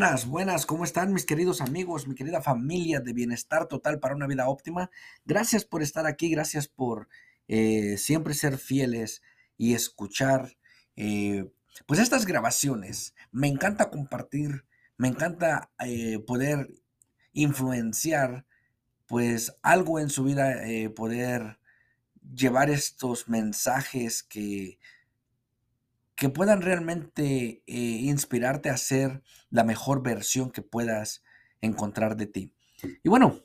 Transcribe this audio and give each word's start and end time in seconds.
Buenas, 0.00 0.24
buenas, 0.24 0.64
¿cómo 0.64 0.84
están 0.84 1.12
mis 1.12 1.26
queridos 1.26 1.60
amigos, 1.60 2.08
mi 2.08 2.14
querida 2.14 2.40
familia 2.40 3.00
de 3.00 3.12
bienestar 3.12 3.68
total 3.68 4.00
para 4.00 4.14
una 4.14 4.26
vida 4.26 4.48
óptima? 4.48 4.90
Gracias 5.26 5.66
por 5.66 5.82
estar 5.82 6.06
aquí, 6.06 6.30
gracias 6.30 6.68
por 6.68 7.06
eh, 7.48 7.98
siempre 7.98 8.32
ser 8.32 8.56
fieles 8.56 9.20
y 9.58 9.74
escuchar 9.74 10.56
eh, 10.96 11.52
pues 11.84 12.00
estas 12.00 12.24
grabaciones. 12.24 13.14
Me 13.30 13.46
encanta 13.48 13.90
compartir, 13.90 14.64
me 14.96 15.08
encanta 15.08 15.70
eh, 15.84 16.18
poder 16.20 16.70
influenciar 17.34 18.46
pues 19.04 19.54
algo 19.60 20.00
en 20.00 20.08
su 20.08 20.24
vida, 20.24 20.62
poder 20.96 21.58
llevar 22.34 22.70
estos 22.70 23.28
mensajes 23.28 24.22
que 24.22 24.78
que 26.20 26.28
puedan 26.28 26.60
realmente 26.60 27.62
eh, 27.66 27.72
inspirarte 27.72 28.68
a 28.68 28.76
ser 28.76 29.22
la 29.48 29.64
mejor 29.64 30.02
versión 30.02 30.50
que 30.50 30.60
puedas 30.60 31.22
encontrar 31.62 32.14
de 32.18 32.26
ti. 32.26 32.52
Y 33.02 33.08
bueno, 33.08 33.40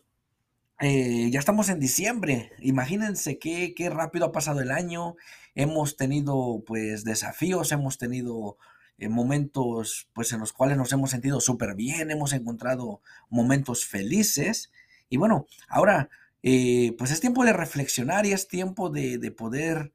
eh, 0.82 1.30
ya 1.32 1.40
estamos 1.40 1.70
en 1.70 1.80
diciembre. 1.80 2.52
Imagínense 2.60 3.40
qué, 3.40 3.74
qué 3.74 3.90
rápido 3.90 4.26
ha 4.26 4.34
pasado 4.34 4.60
el 4.60 4.72
año. 4.72 5.16
Hemos 5.56 5.96
tenido 5.96 6.66
pues 6.68 7.06
desafíos, 7.06 7.72
hemos 7.72 7.98
tenido 7.98 8.58
eh, 8.98 9.08
momentos 9.08 10.10
pues 10.12 10.34
en 10.34 10.42
los 10.42 10.52
cuales 10.52 10.76
nos 10.76 10.92
hemos 10.92 11.12
sentido 11.12 11.40
súper 11.40 11.76
bien, 11.76 12.12
hemos 12.12 12.34
encontrado 12.34 13.02
momentos 13.30 13.86
felices. 13.86 14.74
Y 15.08 15.16
bueno, 15.16 15.48
ahora 15.70 16.10
pues 16.42 17.10
es 17.10 17.22
tiempo 17.22 17.46
de 17.46 17.54
reflexionar 17.54 18.26
y 18.26 18.34
es 18.34 18.50
tiempo 18.50 18.90
de, 18.90 19.18
de 19.18 19.32
poder 19.32 19.94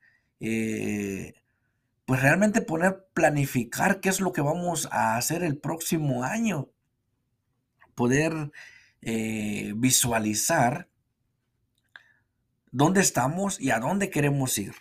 pues 2.10 2.22
realmente 2.22 2.60
poner, 2.60 3.06
planificar 3.14 4.00
qué 4.00 4.08
es 4.08 4.18
lo 4.18 4.32
que 4.32 4.40
vamos 4.40 4.88
a 4.90 5.16
hacer 5.16 5.44
el 5.44 5.56
próximo 5.56 6.24
año. 6.24 6.68
Poder 7.94 8.50
eh, 9.00 9.74
visualizar 9.76 10.88
dónde 12.72 13.00
estamos 13.00 13.60
y 13.60 13.70
a 13.70 13.78
dónde 13.78 14.10
queremos 14.10 14.58
ir. 14.58 14.74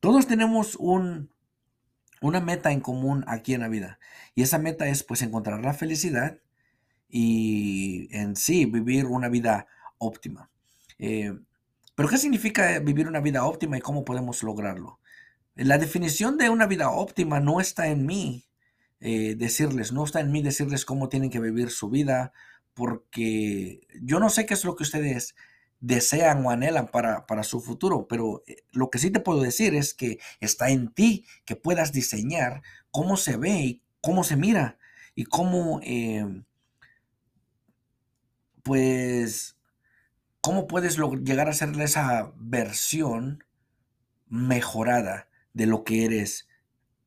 Todos 0.00 0.26
tenemos 0.26 0.74
un, 0.76 1.30
una 2.22 2.40
meta 2.40 2.72
en 2.72 2.80
común 2.80 3.26
aquí 3.28 3.52
en 3.52 3.60
la 3.60 3.68
vida. 3.68 3.98
Y 4.34 4.40
esa 4.40 4.56
meta 4.56 4.88
es 4.88 5.02
pues 5.02 5.20
encontrar 5.20 5.62
la 5.62 5.74
felicidad 5.74 6.38
y 7.10 8.08
en 8.10 8.36
sí 8.36 8.64
vivir 8.64 9.04
una 9.04 9.28
vida 9.28 9.66
óptima. 9.98 10.48
Eh, 10.98 11.38
pero 11.94 12.08
¿qué 12.08 12.16
significa 12.16 12.78
vivir 12.78 13.06
una 13.06 13.20
vida 13.20 13.44
óptima 13.44 13.76
y 13.76 13.82
cómo 13.82 14.02
podemos 14.06 14.42
lograrlo? 14.42 14.98
La 15.56 15.78
definición 15.78 16.36
de 16.36 16.50
una 16.50 16.66
vida 16.66 16.90
óptima 16.90 17.38
no 17.38 17.60
está 17.60 17.86
en 17.86 18.06
mí 18.06 18.48
eh, 18.98 19.36
decirles, 19.36 19.92
no 19.92 20.02
está 20.04 20.20
en 20.20 20.32
mí 20.32 20.42
decirles 20.42 20.84
cómo 20.84 21.08
tienen 21.08 21.30
que 21.30 21.38
vivir 21.38 21.70
su 21.70 21.90
vida, 21.90 22.32
porque 22.72 23.86
yo 24.00 24.18
no 24.18 24.30
sé 24.30 24.46
qué 24.46 24.54
es 24.54 24.64
lo 24.64 24.74
que 24.74 24.82
ustedes 24.82 25.36
desean 25.78 26.44
o 26.44 26.50
anhelan 26.50 26.88
para, 26.88 27.26
para 27.26 27.44
su 27.44 27.60
futuro, 27.60 28.08
pero 28.08 28.42
eh, 28.46 28.64
lo 28.72 28.90
que 28.90 28.98
sí 28.98 29.10
te 29.10 29.20
puedo 29.20 29.42
decir 29.42 29.74
es 29.74 29.94
que 29.94 30.18
está 30.40 30.70
en 30.70 30.92
ti 30.92 31.26
que 31.44 31.54
puedas 31.54 31.92
diseñar 31.92 32.62
cómo 32.90 33.16
se 33.16 33.36
ve 33.36 33.50
y 33.50 33.82
cómo 34.00 34.24
se 34.24 34.36
mira 34.36 34.78
y 35.14 35.24
cómo, 35.24 35.80
eh, 35.84 36.42
pues, 38.64 39.56
cómo 40.40 40.66
puedes 40.66 40.98
llegar 41.22 41.48
a 41.48 41.52
ser 41.52 41.78
esa 41.80 42.32
versión 42.36 43.44
mejorada 44.28 45.28
de 45.54 45.66
lo 45.66 45.84
que 45.84 46.04
eres 46.04 46.48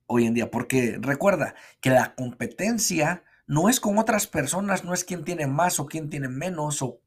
hoy 0.07 0.25
en 0.25 0.33
día. 0.33 0.49
Porque 0.49 0.97
recuerda 0.99 1.53
que 1.79 1.91
la 1.91 2.15
competencia 2.15 3.23
no 3.45 3.69
es 3.69 3.79
con 3.79 3.97
otras 3.97 4.27
personas, 4.27 4.83
no 4.83 4.93
es 4.93 5.03
quien 5.03 5.23
tiene 5.23 5.45
más 5.47 5.79
o 5.79 5.85
quien 5.85 6.09
tiene 6.09 6.27
menos, 6.27 6.81
o 6.81 6.99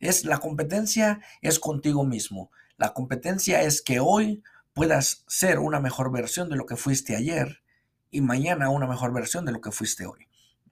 es 0.00 0.24
la 0.24 0.38
competencia 0.38 1.20
es 1.42 1.58
contigo 1.58 2.04
mismo. 2.04 2.50
La 2.76 2.94
competencia 2.94 3.62
es 3.62 3.82
que 3.82 4.00
hoy 4.00 4.42
puedas 4.72 5.24
ser 5.28 5.58
una 5.58 5.80
mejor 5.80 6.10
versión 6.10 6.48
de 6.48 6.56
lo 6.56 6.66
que 6.66 6.76
fuiste 6.76 7.14
ayer 7.14 7.62
y 8.10 8.20
mañana 8.20 8.70
una 8.70 8.86
mejor 8.86 9.12
versión 9.12 9.44
de 9.44 9.52
lo 9.52 9.60
que 9.60 9.70
fuiste 9.70 10.06
hoy. 10.06 10.26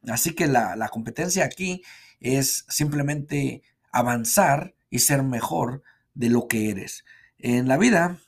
Así 0.09 0.35
que 0.35 0.49
la, 0.49 0.75
la 0.75 0.89
competencia 0.89 1.45
aquí 1.45 1.83
es 2.21 2.65
simplemente 2.69 3.63
avanzar 3.93 4.75
y 4.91 5.01
ser 5.01 5.23
mejor 5.23 5.83
de 6.15 6.29
lo 6.29 6.49
que 6.49 6.71
eres. 6.71 7.05
En 7.39 7.69
la 7.69 7.77
vida 7.79 8.19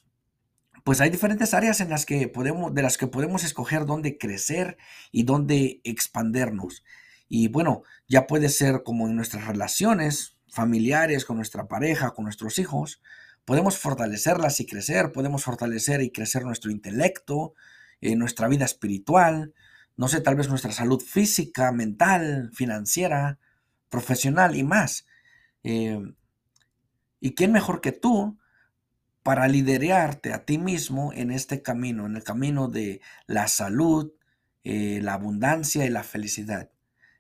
pues 0.85 1.01
hay 1.01 1.09
diferentes 1.09 1.55
áreas 1.55 1.81
en 1.81 1.89
las 1.89 2.05
que 2.05 2.29
podemos, 2.29 2.75
de 2.75 2.83
las 2.83 2.99
que 2.99 3.07
podemos 3.07 3.43
escoger 3.43 3.87
dónde 3.87 4.19
crecer 4.19 4.77
y 5.11 5.23
dónde 5.23 5.81
expandernos. 5.83 6.85
Y 7.27 7.49
bueno, 7.49 7.83
ya 8.07 8.27
puede 8.27 8.51
ser 8.51 8.83
como 8.85 9.09
en 9.09 9.17
nuestras 9.17 9.47
relaciones 9.47 10.37
familiares, 10.51 11.25
con 11.25 11.37
nuestra 11.37 11.69
pareja, 11.69 12.11
con 12.11 12.25
nuestros 12.25 12.59
hijos. 12.59 13.01
Podemos 13.47 13.79
fortalecerlas 13.79 14.61
y 14.61 14.67
crecer, 14.67 15.11
podemos 15.11 15.43
fortalecer 15.43 16.03
y 16.03 16.13
crecer 16.13 16.45
nuestro 16.45 16.71
intelecto, 16.71 17.55
eh, 18.03 18.15
nuestra 18.15 18.47
vida 18.47 18.67
espiritual, 18.67 19.55
no 19.97 20.09
sé, 20.09 20.21
tal 20.21 20.35
vez 20.37 20.49
nuestra 20.49 20.73
salud 20.73 21.01
física, 21.01 21.73
mental, 21.73 22.51
financiera, 22.53 23.39
profesional 23.89 24.55
y 24.55 24.65
más. 24.65 25.07
Eh, 25.63 25.99
¿Y 27.21 27.35
quién 27.35 27.53
mejor 27.53 27.81
que 27.81 27.93
tú 27.93 28.39
para 29.25 29.49
liderarte 29.49 30.33
a 30.35 30.45
ti 30.45 30.59
mismo 30.59 31.13
en 31.15 31.33
este 31.33 31.63
camino, 31.63 32.07
en 32.07 32.15
el 32.15 32.23
camino 32.23 32.69
de 32.69 33.01
la 33.27 33.49
salud, 33.49 34.13
eh, 34.63 35.01
la 35.03 35.15
abundancia 35.15 35.87
y 35.87 35.89
la 35.89 36.05
felicidad. 36.05 36.71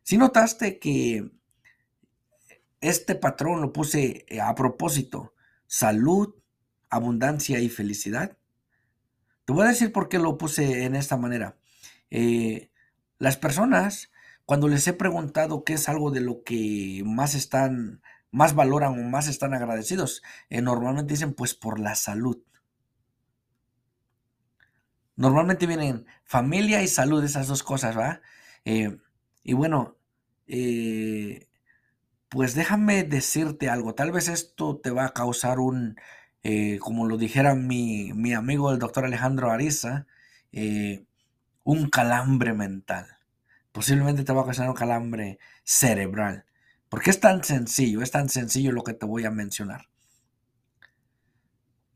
Si 0.03 0.19
notaste 0.19 0.79
que 0.79 1.33
este 2.83 3.15
patrón 3.15 3.63
lo 3.63 3.73
puse 3.73 4.27
eh, 4.29 4.41
a 4.43 4.55
propósito, 4.55 5.33
salud, 5.67 6.35
abundancia 6.91 7.59
y 7.59 7.71
felicidad. 7.71 8.37
Te 9.47 9.55
voy 9.55 9.65
a 9.65 9.71
decir 9.71 9.91
por 9.91 10.11
qué 10.11 10.19
lo 10.19 10.37
puse 10.37 10.85
en 10.85 10.95
esta 10.95 11.17
manera. 11.17 11.57
Eh, 12.11 12.71
las 13.19 13.39
personas, 13.39 14.11
cuando 14.45 14.69
les 14.69 14.87
he 14.87 14.93
preguntado 14.93 15.65
qué 15.65 15.73
es 15.73 15.89
algo 15.89 16.11
de 16.11 16.21
lo 16.21 16.45
que 16.45 17.03
más 17.07 17.35
están 17.35 18.03
más 18.35 18.57
valoran 18.57 18.99
o 18.99 19.09
más 19.09 19.29
están 19.29 19.55
agradecidos? 19.55 20.23
Eh, 20.51 20.61
normalmente 20.61 21.15
dicen 21.15 21.35
pues 21.35 21.55
por 21.55 21.79
la 21.79 21.95
salud. 21.95 22.43
Normalmente 25.17 25.69
vienen 25.69 26.07
familia 26.25 26.83
y 26.83 26.89
salud, 26.89 27.23
esas 27.23 27.47
dos 27.47 27.63
cosas, 27.63 27.97
¿va? 27.97 28.21
Eh, 28.65 28.99
y 29.45 29.53
bueno, 29.53 29.97
eh, 30.49 31.49
pues 32.29 32.57
déjame 32.57 33.05
decirte 33.05 33.69
algo. 33.69 33.95
Tal 33.95 34.11
vez 34.11 34.29
esto 34.29 34.79
te 34.79 34.91
va 34.91 35.07
a 35.07 35.15
causar 35.15 35.61
un, 35.61 35.97
como 36.81 37.07
lo 37.07 37.17
dijera 37.17 37.55
mi, 37.55 38.13
mi, 38.15 38.35
amigo 38.35 38.73
el 38.73 38.81
doctor 38.81 39.05
Alejandro 39.05 39.53
Ariza, 39.53 40.07
un 41.63 41.89
calambre 41.89 42.53
mental. 42.53 43.07
Posiblemente 43.73 44.25
te 44.25 44.33
va 44.33 44.43
a 44.43 44.45
causar 44.45 44.69
un 44.69 44.75
calambre 44.75 45.39
cerebral. 45.65 46.45
Porque 46.95 47.11
es 47.11 47.19
tan 47.19 47.43
sencillo, 47.43 48.03
es 48.03 48.13
tan 48.13 48.29
sencillo 48.29 48.71
lo 48.71 48.85
que 48.85 48.95
te 48.95 49.05
voy 49.05 49.25
a 49.25 49.31
mencionar. 49.33 49.89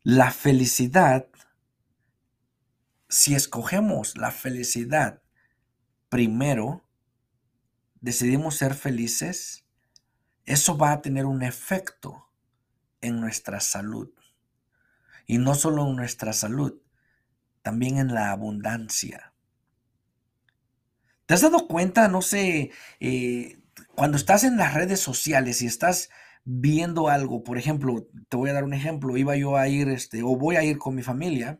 La 0.02 0.32
felicidad, 0.32 1.28
si 3.08 3.36
escogemos 3.36 4.16
la 4.16 4.32
felicidad 4.32 5.22
primero, 6.08 6.82
decidimos 8.00 8.56
ser 8.56 8.74
felices, 8.74 9.64
eso 10.44 10.76
va 10.76 10.90
a 10.90 11.00
tener 11.00 11.26
un 11.26 11.44
efecto 11.44 12.28
en 13.00 13.20
nuestra 13.20 13.60
salud. 13.60 14.10
Y 15.28 15.38
no 15.38 15.54
solo 15.54 15.86
en 15.86 15.94
nuestra 15.94 16.32
salud, 16.32 16.74
también 17.62 17.98
en 17.98 18.14
la 18.14 18.32
abundancia. 18.32 19.32
¿Te 21.26 21.34
has 21.34 21.42
dado 21.42 21.68
cuenta? 21.68 22.08
No 22.08 22.20
sé, 22.20 22.72
eh, 22.98 23.62
cuando 23.98 24.16
estás 24.16 24.44
en 24.44 24.56
las 24.56 24.74
redes 24.74 25.00
sociales 25.00 25.60
y 25.60 25.66
estás 25.66 26.08
viendo 26.44 27.08
algo, 27.08 27.42
por 27.42 27.58
ejemplo, 27.58 28.06
te 28.28 28.36
voy 28.36 28.48
a 28.48 28.52
dar 28.52 28.62
un 28.62 28.72
ejemplo, 28.72 29.16
iba 29.16 29.36
yo 29.36 29.56
a 29.56 29.66
ir, 29.66 29.88
este, 29.88 30.22
o 30.22 30.36
voy 30.36 30.54
a 30.54 30.62
ir 30.62 30.78
con 30.78 30.94
mi 30.94 31.02
familia 31.02 31.58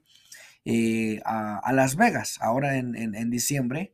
eh, 0.64 1.20
a, 1.24 1.72
Las 1.72 1.96
Vegas, 1.96 2.38
ahora 2.40 2.76
en, 2.76 3.30
diciembre, 3.30 3.92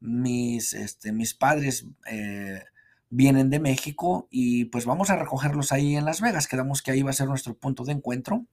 mis, 0.00 0.74
este, 0.74 1.12
mis 1.12 1.34
padres 1.34 1.86
eh, 2.10 2.64
vienen 3.10 3.48
de 3.48 3.60
México 3.60 4.26
y 4.28 4.64
pues 4.64 4.86
vamos 4.86 5.10
a 5.10 5.16
recogerlos 5.16 5.70
ahí 5.70 5.94
en 5.94 6.04
Las 6.04 6.20
Vegas, 6.20 6.48
quedamos 6.48 6.82
que 6.82 6.90
ahí 6.90 7.02
va 7.02 7.10
a 7.10 7.12
ser 7.12 7.28
nuestro 7.28 7.56
punto 7.56 7.84
de 7.84 7.92
encuentro. 7.92 8.44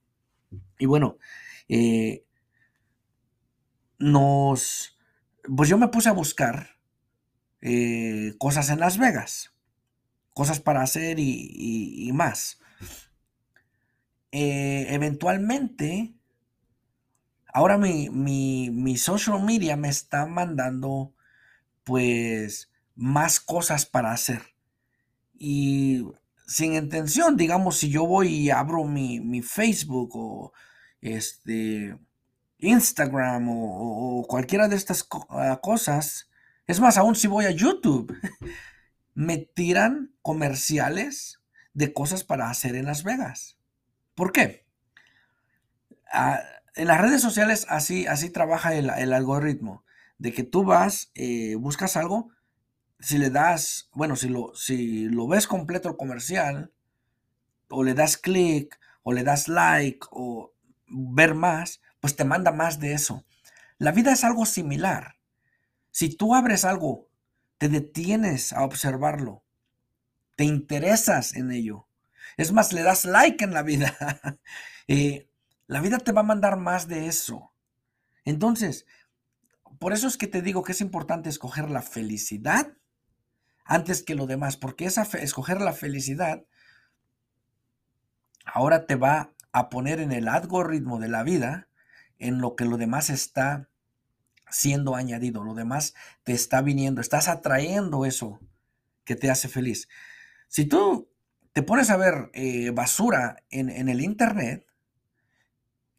Y 0.78 0.86
bueno, 0.86 1.16
eh, 1.68 2.22
nos, 3.98 4.96
pues 5.56 5.68
yo 5.68 5.78
me 5.78 5.88
puse 5.88 6.10
a 6.10 6.12
buscar 6.12 6.71
eh, 7.62 8.34
cosas 8.38 8.70
en 8.70 8.80
Las 8.80 8.98
Vegas, 8.98 9.52
cosas 10.34 10.60
para 10.60 10.82
hacer 10.82 11.18
y, 11.18 12.10
más. 12.12 12.58
Eh, 14.32 14.86
eventualmente, 14.90 16.14
ahora 17.54 17.78
mi, 17.78 18.08
mi, 18.10 18.96
social 18.96 19.42
media 19.42 19.76
me 19.76 19.88
está 19.88 20.26
mandando 20.26 21.14
pues 21.84 22.70
más 22.96 23.40
cosas 23.40 23.86
para 23.86 24.12
hacer. 24.12 24.42
Y 25.38 26.04
sin 26.46 26.74
intención, 26.74 27.36
digamos, 27.36 27.78
si 27.78 27.90
yo 27.90 28.06
voy 28.06 28.28
y 28.28 28.50
abro 28.50 28.84
mi, 28.84 29.42
Facebook 29.42 30.10
o 30.14 30.52
este 31.00 31.96
Instagram 32.58 33.48
o, 33.48 34.24
cualquiera 34.28 34.68
de 34.68 34.76
estas 34.76 35.06
ah, 35.30 35.60
cosas, 35.62 36.28
es 36.66 36.80
más, 36.80 36.96
aún 36.98 37.14
si 37.14 37.26
voy 37.26 37.46
a 37.46 37.50
YouTube, 37.50 38.16
me 39.14 39.38
tiran 39.38 40.14
comerciales 40.22 41.40
de 41.74 41.92
cosas 41.92 42.24
para 42.24 42.50
hacer 42.50 42.74
en 42.74 42.86
Las 42.86 43.02
Vegas. 43.02 43.58
¿Por 44.14 44.32
qué? 44.32 44.66
Ah, 46.12 46.40
en 46.74 46.88
las 46.88 47.00
redes 47.00 47.20
sociales 47.20 47.66
así, 47.68 48.06
así 48.06 48.30
trabaja 48.30 48.74
el, 48.74 48.90
algoritmo, 48.90 49.84
de 50.18 50.32
que 50.32 50.42
tú 50.42 50.64
vas, 50.64 51.10
eh, 51.14 51.56
buscas 51.56 51.96
algo, 51.96 52.30
si 53.00 53.18
le 53.18 53.30
das, 53.30 53.90
bueno, 53.92 54.16
si 54.16 54.28
lo, 54.28 54.54
si 54.54 55.04
lo 55.06 55.26
ves 55.26 55.46
completo 55.46 55.88
el 55.88 55.96
comercial, 55.96 56.72
o 57.68 57.82
le 57.82 57.94
das 57.94 58.16
clic, 58.16 58.78
o 59.02 59.12
le 59.12 59.24
das 59.24 59.48
like, 59.48 60.06
o 60.10 60.52
ver 60.86 61.34
más, 61.34 61.80
pues 62.00 62.14
te 62.16 62.24
manda 62.24 62.52
más 62.52 62.78
de 62.78 62.92
eso. 62.92 63.24
La 63.78 63.92
vida 63.92 64.12
es 64.12 64.24
algo 64.24 64.46
similar. 64.46 65.16
Si 65.92 66.14
tú 66.14 66.34
abres 66.34 66.64
algo, 66.64 67.08
te 67.58 67.68
detienes 67.68 68.52
a 68.52 68.64
observarlo, 68.64 69.44
te 70.36 70.44
interesas 70.44 71.36
en 71.36 71.52
ello. 71.52 71.86
Es 72.36 72.50
más, 72.50 72.72
le 72.72 72.82
das 72.82 73.04
like 73.04 73.44
en 73.44 73.54
la 73.54 73.62
vida. 73.62 73.96
Eh, 74.88 75.30
la 75.68 75.80
vida 75.80 75.98
te 75.98 76.10
va 76.10 76.22
a 76.22 76.24
mandar 76.24 76.56
más 76.56 76.88
de 76.88 77.06
eso. 77.06 77.54
Entonces, 78.24 78.84
por 79.78 79.92
eso 79.92 80.08
es 80.08 80.18
que 80.18 80.26
te 80.26 80.42
digo 80.42 80.64
que 80.64 80.72
es 80.72 80.80
importante 80.80 81.28
escoger 81.28 81.70
la 81.70 81.82
felicidad 81.82 82.76
antes 83.64 84.02
que 84.02 84.16
lo 84.16 84.26
demás, 84.26 84.56
porque 84.56 84.86
esa 84.86 85.02
escoger 85.02 85.60
la 85.60 85.72
felicidad 85.72 86.44
ahora 88.44 88.86
te 88.86 88.96
va 88.96 89.32
a 89.52 89.68
poner 89.70 90.00
en 90.00 90.10
el 90.10 90.26
algoritmo 90.26 90.98
de 90.98 91.08
la 91.08 91.22
vida 91.22 91.68
en 92.18 92.40
lo 92.40 92.56
que 92.56 92.64
lo 92.64 92.76
demás 92.76 93.08
está 93.08 93.68
siendo 94.52 94.94
añadido, 94.94 95.42
lo 95.42 95.54
demás 95.54 95.94
te 96.22 96.32
está 96.32 96.62
viniendo, 96.62 97.00
estás 97.00 97.28
atrayendo 97.28 98.04
eso 98.04 98.40
que 99.04 99.16
te 99.16 99.30
hace 99.30 99.48
feliz. 99.48 99.88
Si 100.48 100.66
tú 100.66 101.10
te 101.52 101.62
pones 101.62 101.90
a 101.90 101.96
ver 101.96 102.30
eh, 102.34 102.70
basura 102.70 103.42
en, 103.50 103.68
en 103.70 103.88
el 103.88 104.00
Internet, 104.00 104.66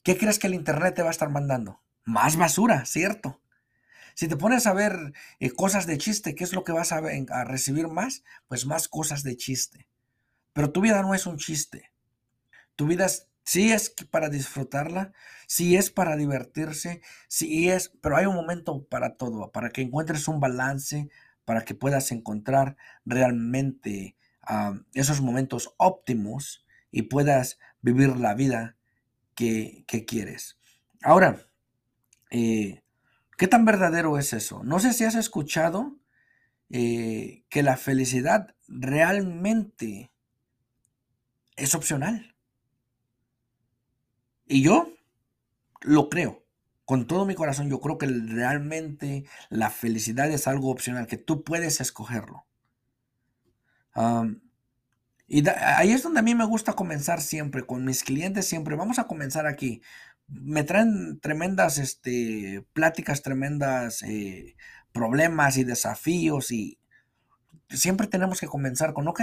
¿qué 0.04 0.18
crees 0.18 0.40
que 0.40 0.48
el 0.48 0.54
Internet 0.54 0.96
te 0.96 1.02
va 1.02 1.10
a 1.10 1.12
estar 1.12 1.30
mandando? 1.30 1.82
Más 2.06 2.38
basura, 2.38 2.86
¿cierto? 2.86 3.42
Si 4.16 4.28
te 4.28 4.38
pones 4.38 4.68
a 4.68 4.74
ver 4.74 5.14
eh, 5.40 5.52
cosas 5.52 5.88
de 5.88 5.98
chiste, 5.98 6.36
¿qué 6.36 6.44
es 6.44 6.54
lo 6.54 6.64
que 6.64 6.72
vas 6.72 6.92
a, 6.92 6.98
a, 6.98 7.44
recibir 7.44 7.88
más? 7.88 8.24
Pues 8.48 8.66
más 8.66 8.88
cosas 8.88 9.24
de 9.24 9.36
chiste. 9.36 9.88
Pero 10.54 10.72
tu 10.72 10.82
vida 10.82 11.02
no 11.02 11.16
es 11.16 11.26
un 11.26 11.38
chiste. 11.38 11.92
Tu 12.76 12.86
vida 12.86 13.08
sí 13.44 13.72
es 13.72 13.94
para 14.10 14.30
disfrutarla, 14.30 15.14
sí 15.48 15.76
es 15.76 15.90
para 15.90 16.16
divertirse, 16.16 17.02
sí 17.28 17.70
es, 17.70 17.90
pero 18.02 18.18
hay 18.18 18.26
un 18.26 18.36
momento 18.36 18.86
para 18.86 19.16
todo, 19.16 19.52
para 19.52 19.70
que 19.70 19.82
encuentres 19.82 20.28
un 20.28 20.40
balance, 20.40 21.10
para 21.46 21.64
que 21.64 21.76
puedas 21.76 22.12
encontrar 22.12 22.78
realmente 23.06 24.16
ah, 24.42 24.80
esos 24.94 25.22
momentos 25.22 25.74
óptimos 25.78 26.66
y 26.92 27.04
puedas 27.04 27.60
vivir 27.82 28.18
la 28.18 28.34
vida 28.34 28.78
que, 29.36 29.84
quieres. 30.08 30.58
Ahora, 31.02 31.48
eh, 32.30 32.84
¿qué 33.38 33.48
tan 33.48 33.66
verdadero 33.66 34.18
es 34.18 34.34
eso? 34.34 34.64
No 34.64 34.80
sé 34.80 34.94
si 34.94 35.04
has 35.04 35.16
escuchado 35.16 35.98
eh, 36.70 37.44
que 37.50 37.64
la 37.64 37.78
felicidad 37.78 38.56
realmente 38.68 40.12
es 41.56 41.76
opcional. 41.76 42.33
Y 44.54 44.62
yo 44.62 44.94
lo 45.82 46.10
creo. 46.10 46.44
Con 46.86 47.08
todo 47.08 47.26
mi 47.26 47.34
corazón, 47.34 47.72
yo 47.72 47.82
creo 47.82 47.98
que 47.98 48.06
realmente 48.06 49.26
la 49.50 49.72
felicidad 49.72 50.30
es 50.30 50.48
algo 50.48 50.70
opcional, 50.70 51.08
que 51.08 51.18
tú 51.18 51.44
puedes 51.44 51.82
escogerlo. 51.82 52.46
Y 55.28 55.50
ahí 55.50 55.92
es 55.92 56.04
donde 56.04 56.20
a 56.20 56.24
mí 56.24 56.36
me 56.36 56.46
gusta 56.46 56.74
comenzar 56.74 57.20
siempre, 57.20 57.66
con 57.66 57.84
mis 57.84 58.04
clientes 58.04 58.46
siempre. 58.46 58.76
Vamos 58.76 59.00
a 59.00 59.08
comenzar 59.08 59.48
aquí. 59.48 59.82
Me 60.28 60.64
traen 60.64 61.20
tremendas 61.20 61.80
este, 61.80 62.64
pláticas, 62.74 63.24
tremendas 63.24 64.04
eh, 64.04 64.56
problemas 64.92 65.58
y 65.58 65.64
desafíos 65.64 66.52
y 66.52 66.78
siempre 67.70 68.06
tenemos 68.06 68.40
que 68.40 68.46
comenzar 68.46 68.94
con, 68.94 69.08
ok, 69.08 69.22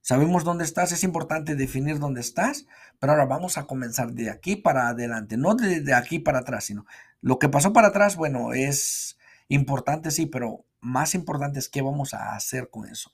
sabemos 0.00 0.44
dónde 0.44 0.64
estás, 0.64 0.92
es 0.92 1.04
importante 1.04 1.54
definir 1.54 1.98
dónde 1.98 2.20
estás, 2.20 2.66
pero 2.98 3.12
ahora 3.12 3.26
vamos 3.26 3.58
a 3.58 3.66
comenzar 3.66 4.12
de 4.12 4.30
aquí 4.30 4.56
para 4.56 4.88
adelante, 4.88 5.36
no 5.36 5.54
de, 5.54 5.94
aquí 5.94 6.18
para 6.18 6.40
atrás, 6.40 6.64
sino 6.64 6.86
lo 7.20 7.38
que 7.38 7.48
pasó 7.48 7.72
para 7.72 7.88
atrás, 7.88 8.16
bueno, 8.16 8.52
es 8.52 9.18
importante, 9.48 10.10
sí, 10.10 10.26
pero 10.26 10.64
más 10.80 11.14
importante 11.14 11.58
es 11.58 11.68
qué 11.68 11.82
vamos 11.82 12.14
a 12.14 12.34
hacer 12.34 12.70
con 12.70 12.88
eso. 12.88 13.12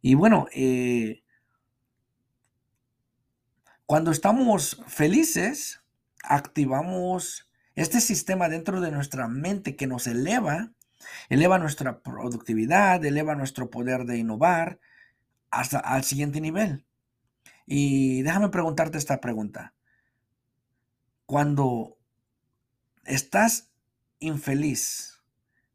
Y 0.00 0.14
bueno, 0.14 0.46
eh, 0.52 1.22
cuando 3.86 4.10
estamos 4.10 4.82
felices, 4.86 5.80
activamos 6.22 7.48
este 7.74 8.00
sistema 8.00 8.48
dentro 8.48 8.80
de 8.80 8.90
nuestra 8.90 9.28
mente 9.28 9.76
que 9.76 9.86
nos 9.86 10.06
eleva, 10.06 10.72
eleva 11.28 11.58
nuestra 11.58 12.00
productividad, 12.00 13.04
eleva 13.04 13.34
nuestro 13.34 13.70
poder 13.70 14.04
de 14.04 14.18
innovar 14.18 14.78
hasta 15.50 15.78
al 15.78 16.04
siguiente 16.04 16.40
nivel. 16.40 16.84
Y 17.66 18.22
déjame 18.22 18.48
preguntarte 18.48 18.98
esta 18.98 19.20
pregunta. 19.20 19.74
Cuando 21.26 21.98
estás 23.04 23.70
infeliz, 24.20 25.20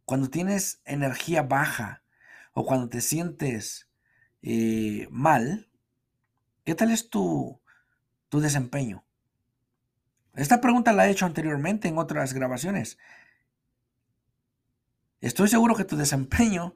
cuando 0.06 0.30
tienes 0.30 0.82
energía 0.86 1.44
baja 1.44 2.04
o 2.54 2.66
cuando 2.66 2.90
te 2.90 3.02
sientes 3.02 3.90
eh, 4.42 5.08
mal, 5.12 5.70
¿qué 6.64 6.76
tal 6.76 6.92
es 6.92 7.10
tu, 7.10 7.62
tu 8.30 8.40
desempeño? 8.40 9.06
Esta 10.34 10.62
pregunta 10.62 10.94
la 10.94 11.08
he 11.08 11.12
hecho 11.12 11.26
anteriormente 11.26 11.88
en 11.88 11.98
otras 12.00 12.34
grabaciones. 12.34 12.98
Estoy 15.22 15.48
seguro 15.48 15.76
que 15.76 15.86
tu 15.86 15.96
desempeño, 15.96 16.74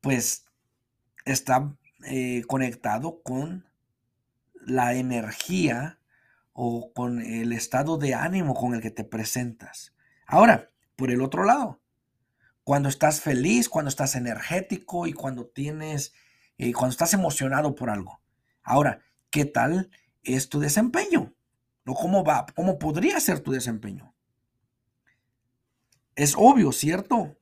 pues, 0.00 0.44
está 1.24 1.74
eh, 2.04 2.42
conectado 2.46 3.22
con 3.22 3.68
la 4.54 4.94
energía 4.94 5.98
o 6.52 6.92
con 6.92 7.22
el 7.22 7.52
estado 7.52 7.96
de 7.96 8.14
ánimo 8.14 8.54
con 8.54 8.74
el 8.74 8.80
que 8.80 8.90
te 8.90 9.04
presentas. 9.04 9.94
Ahora, 10.26 10.70
por 10.96 11.10
el 11.10 11.22
otro 11.22 11.44
lado, 11.44 11.80
cuando 12.64 12.88
estás 12.88 13.20
feliz, 13.20 13.68
cuando 13.68 13.88
estás 13.88 14.14
energético 14.14 15.06
y 15.06 15.12
cuando 15.12 15.46
tienes 15.46 16.12
eh, 16.62 16.74
cuando 16.74 16.90
estás 16.90 17.14
emocionado 17.14 17.74
por 17.74 17.88
algo. 17.88 18.20
Ahora, 18.62 19.00
¿qué 19.30 19.46
tal 19.46 19.90
es 20.22 20.50
tu 20.50 20.60
desempeño? 20.60 21.32
¿O 21.86 21.94
cómo 21.94 22.22
va? 22.22 22.44
¿Cómo 22.54 22.78
podría 22.78 23.18
ser 23.18 23.40
tu 23.40 23.50
desempeño? 23.50 24.14
Es 26.16 26.34
obvio, 26.36 26.70
¿cierto? 26.72 27.38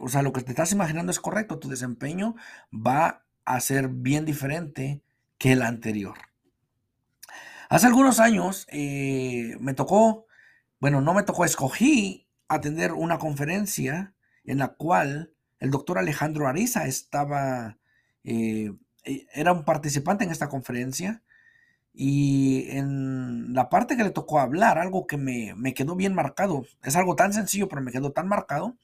o 0.00 0.08
sea, 0.08 0.22
lo 0.22 0.32
que 0.32 0.40
te 0.40 0.52
estás 0.52 0.72
imaginando 0.72 1.12
es 1.12 1.20
correcto. 1.20 1.58
Tu 1.58 1.68
desempeño 1.68 2.34
va 2.72 3.26
a 3.44 3.60
ser 3.60 3.88
bien 3.88 4.24
diferente 4.24 5.02
que 5.38 5.52
el 5.52 5.62
anterior. 5.62 6.16
Hace 7.68 7.86
algunos 7.86 8.20
años 8.20 8.66
eh, 8.70 9.56
me 9.60 9.74
tocó, 9.74 10.26
bueno, 10.80 11.00
no 11.00 11.14
me 11.14 11.22
tocó, 11.22 11.44
escogí 11.44 12.26
atender 12.48 12.92
una 12.92 13.18
conferencia 13.18 14.14
en 14.44 14.58
la 14.58 14.68
cual 14.68 15.32
el 15.60 15.70
doctor 15.70 15.98
Alejandro 15.98 16.48
Ariza 16.48 16.86
estaba 16.86 17.78
eh, 18.24 18.72
e, 19.04 19.26
era 19.32 19.52
un 19.52 19.64
participante 19.64 20.24
en 20.24 20.30
esta 20.30 20.48
conferencia 20.48 21.22
y 21.92 22.70
en 22.70 23.52
la 23.52 23.68
parte 23.68 23.96
que 23.96 24.04
le 24.04 24.10
tocó 24.10 24.40
hablar, 24.40 24.78
algo 24.78 25.06
que 25.06 25.16
me, 25.16 25.74
quedó 25.74 25.96
bien 25.96 26.14
marcado, 26.14 26.64
es 26.84 26.96
algo 26.96 27.16
tan 27.16 27.32
sencillo, 27.32 27.68
pero 27.68 27.82
me 27.82 27.92
quedó 27.92 28.12
tan 28.12 28.28
marcado 28.28 28.76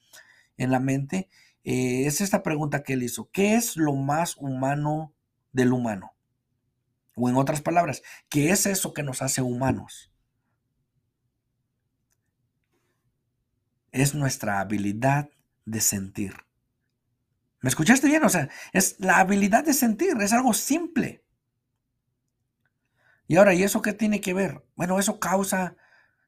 en 0.57 0.71
la 0.71 0.79
mente, 0.79 1.29
eh, 1.63 2.05
es 2.05 2.21
esta 2.21 2.43
pregunta 2.43 2.83
que 2.83 2.93
él 2.93 3.03
hizo, 3.03 3.29
¿qué 3.31 3.55
es 3.55 3.77
lo 3.77 3.93
más 3.95 4.37
humano 4.37 5.13
del 5.51 5.73
humano? 5.73 6.13
O 7.15 7.29
en 7.29 7.35
otras 7.35 7.61
palabras, 7.61 8.03
¿qué 8.29 8.51
es 8.51 8.65
eso 8.65 8.93
que 8.93 9.03
nos 9.03 9.21
hace 9.21 9.41
humanos? 9.41 10.11
Es 13.91 14.13
nuestra 14.13 14.59
habilidad 14.59 15.29
de 15.65 15.81
sentir. 15.81 16.33
¿Me 17.61 17.69
escuchaste 17.69 18.07
bien? 18.07 18.23
O 18.23 18.29
sea, 18.29 18.49
es 18.71 18.99
la 18.99 19.17
habilidad 19.17 19.63
de 19.63 19.73
sentir, 19.73 20.15
es 20.21 20.31
algo 20.31 20.53
simple. 20.53 21.23
Y 23.27 23.35
ahora, 23.35 23.53
¿y 23.53 23.63
eso 23.63 23.81
qué 23.81 23.93
tiene 23.93 24.21
que 24.21 24.33
ver? 24.33 24.63
Bueno, 24.75 24.99
eso 24.99 25.19
causa, 25.19 25.75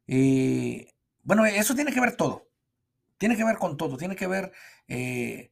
eh, 0.07 0.93
bueno, 1.23 1.45
eso 1.45 1.75
tiene 1.75 1.93
que 1.93 2.01
ver 2.01 2.15
todo. 2.17 2.48
Tiene 3.19 3.37
que 3.37 3.43
ver 3.43 3.57
con 3.57 3.77
todo, 3.77 3.97
tiene 3.97 4.15
que 4.15 4.27
ver, 4.27 4.51
eh, 4.87 5.51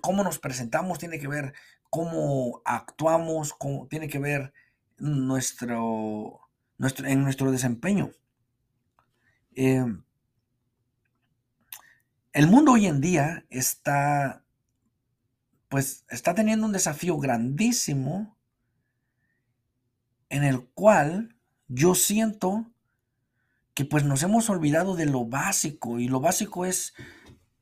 cómo 0.00 0.24
nos 0.24 0.40
presentamos, 0.40 0.98
tiene 0.98 1.20
que 1.20 1.28
ver 1.28 1.52
cómo 1.90 2.62
actuamos, 2.64 3.54
tiene 3.88 4.08
que 4.08 4.18
ver 4.18 4.52
nuestro, 4.96 6.40
nuestro, 6.78 7.06
en 7.06 7.22
nuestro 7.22 7.52
desempeño. 7.52 8.10
Em, 9.54 10.02
el 12.32 12.48
mundo 12.48 12.72
hoy 12.72 12.86
en 12.86 13.00
día 13.00 13.44
está, 13.50 14.42
pues, 15.68 16.06
está 16.08 16.34
teniendo 16.34 16.66
un 16.66 16.72
desafío 16.72 17.18
grandísimo 17.18 18.36
en 20.30 20.42
el 20.42 20.66
cual 20.70 21.36
yo 21.68 21.94
siento 21.94 22.73
que 23.74 23.84
pues 23.84 24.04
nos 24.04 24.22
hemos 24.22 24.48
olvidado 24.48 24.94
de 24.94 25.06
lo 25.06 25.24
básico 25.24 25.98
y 25.98 26.08
lo 26.08 26.20
básico 26.20 26.64
es 26.64 26.94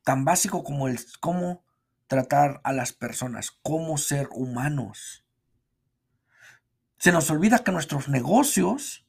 tan 0.05 0.25
básico 0.25 0.63
como 0.63 0.89
el 0.89 1.01
cómo 1.21 1.65
tratar 2.07 2.61
a 2.65 2.73
las 2.73 2.93
personas, 2.93 3.51
cómo 3.63 3.97
ser 3.97 4.29
humanos. 4.33 5.25
Se 6.99 7.11
nos 7.11 7.31
olvida 7.31 7.65
que 7.65 7.73
nuestros 7.73 8.09
negocios, 8.09 9.07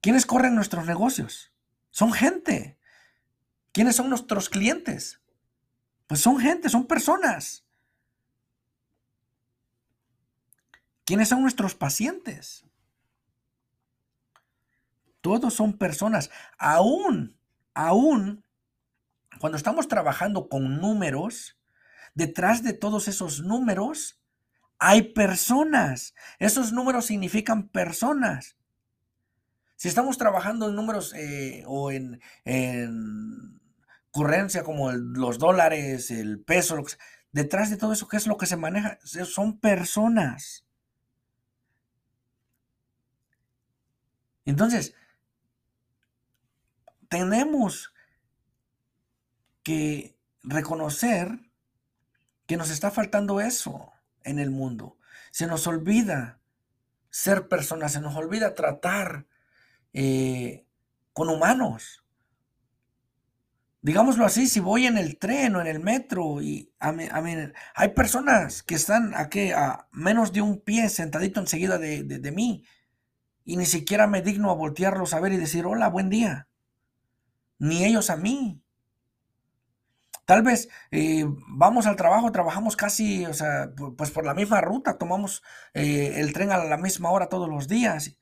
¿quiénes 0.00 0.26
corren 0.26 0.56
nuestros 0.56 0.86
negocios? 0.86 1.52
Son 1.90 2.12
gente. 2.12 2.78
¿Quiénes 3.72 3.96
son 3.96 4.10
nuestros 4.10 4.48
clientes? 4.48 5.20
Pues 6.08 6.20
son 6.20 6.38
gente, 6.38 6.68
son 6.68 6.86
personas. 6.86 7.64
¿Quiénes 11.04 11.28
son 11.28 11.42
nuestros 11.42 11.74
pacientes? 11.74 12.67
Todos 15.20 15.54
son 15.54 15.78
personas. 15.78 16.30
Aún, 16.58 17.38
aún, 17.74 18.44
cuando 19.40 19.56
estamos 19.56 19.88
trabajando 19.88 20.48
con 20.48 20.80
números, 20.80 21.58
detrás 22.14 22.62
de 22.62 22.72
todos 22.72 23.08
esos 23.08 23.40
números 23.40 24.20
hay 24.78 25.12
personas. 25.12 26.14
Esos 26.38 26.72
números 26.72 27.06
significan 27.06 27.68
personas. 27.68 28.56
Si 29.76 29.88
estamos 29.88 30.18
trabajando 30.18 30.68
en 30.68 30.74
números 30.74 31.14
eh, 31.14 31.62
o 31.66 31.90
en, 31.90 32.20
en, 32.44 33.60
currencia 34.10 34.64
como 34.64 34.90
los 34.92 35.38
dólares, 35.38 36.10
el 36.10 36.40
peso, 36.40 36.82
detrás 37.30 37.70
de 37.70 37.76
todo 37.76 37.92
eso, 37.92 38.08
¿qué 38.08 38.16
es 38.16 38.26
lo 38.26 38.36
que 38.36 38.46
se 38.46 38.56
maneja? 38.56 38.98
Son 39.04 39.58
personas. 39.58 40.64
Entonces, 44.44 44.94
tenemos 47.08 47.92
que 49.62 50.16
reconocer 50.42 51.40
que 52.46 52.56
nos 52.56 52.70
está 52.70 52.90
faltando 52.90 53.40
eso 53.40 53.92
en 54.22 54.38
el 54.38 54.50
mundo. 54.50 54.96
Se 55.30 55.46
nos 55.46 55.66
olvida 55.66 56.40
ser 57.10 57.48
personas, 57.48 57.92
se 57.92 58.00
nos 58.00 58.16
olvida 58.16 58.54
tratar 58.54 59.26
eh, 59.92 60.66
con 61.12 61.28
humanos. 61.28 62.04
Digámoslo 63.80 64.24
así, 64.24 64.48
si 64.48 64.60
voy 64.60 64.86
en 64.86 64.98
el 64.98 65.18
tren 65.18 65.54
o 65.56 65.60
en 65.60 65.66
el 65.66 65.80
metro 65.80 66.42
y 66.42 66.72
a 66.78 66.92
mí, 66.92 67.04
hay 67.74 67.88
personas 67.90 68.62
que 68.62 68.74
están 68.74 69.14
aquí 69.14 69.50
a 69.52 69.86
menos 69.92 70.32
de 70.32 70.42
un 70.42 70.60
pie 70.60 70.88
sentadito 70.88 71.40
enseguida 71.40 71.78
de 71.78 72.32
mí 72.32 72.64
y 73.44 73.56
ni 73.56 73.66
siquiera 73.66 74.06
me 74.06 74.20
digno 74.20 74.50
a 74.50 74.54
voltearlos 74.54 75.14
a 75.14 75.20
ver 75.20 75.32
y 75.32 75.36
decir 75.36 75.64
hola, 75.64 75.88
buen 75.88 76.10
día 76.10 76.47
ni 77.58 77.84
ellos 77.84 78.10
a 78.10 78.16
mí. 78.16 78.62
Tal 80.24 80.42
vez 80.42 80.68
eh, 80.90 81.24
vamos 81.48 81.86
al 81.86 81.96
trabajo, 81.96 82.30
trabajamos 82.32 82.76
casi, 82.76 83.24
o 83.24 83.32
sea, 83.32 83.70
pues 83.96 84.10
por 84.10 84.26
la 84.26 84.34
misma 84.34 84.60
ruta, 84.60 84.98
tomamos 84.98 85.42
eh, 85.72 86.14
el 86.16 86.34
tren 86.34 86.52
a 86.52 86.62
la 86.62 86.76
misma 86.76 87.10
hora 87.10 87.30
todos 87.30 87.48
los 87.48 87.66
días 87.66 88.18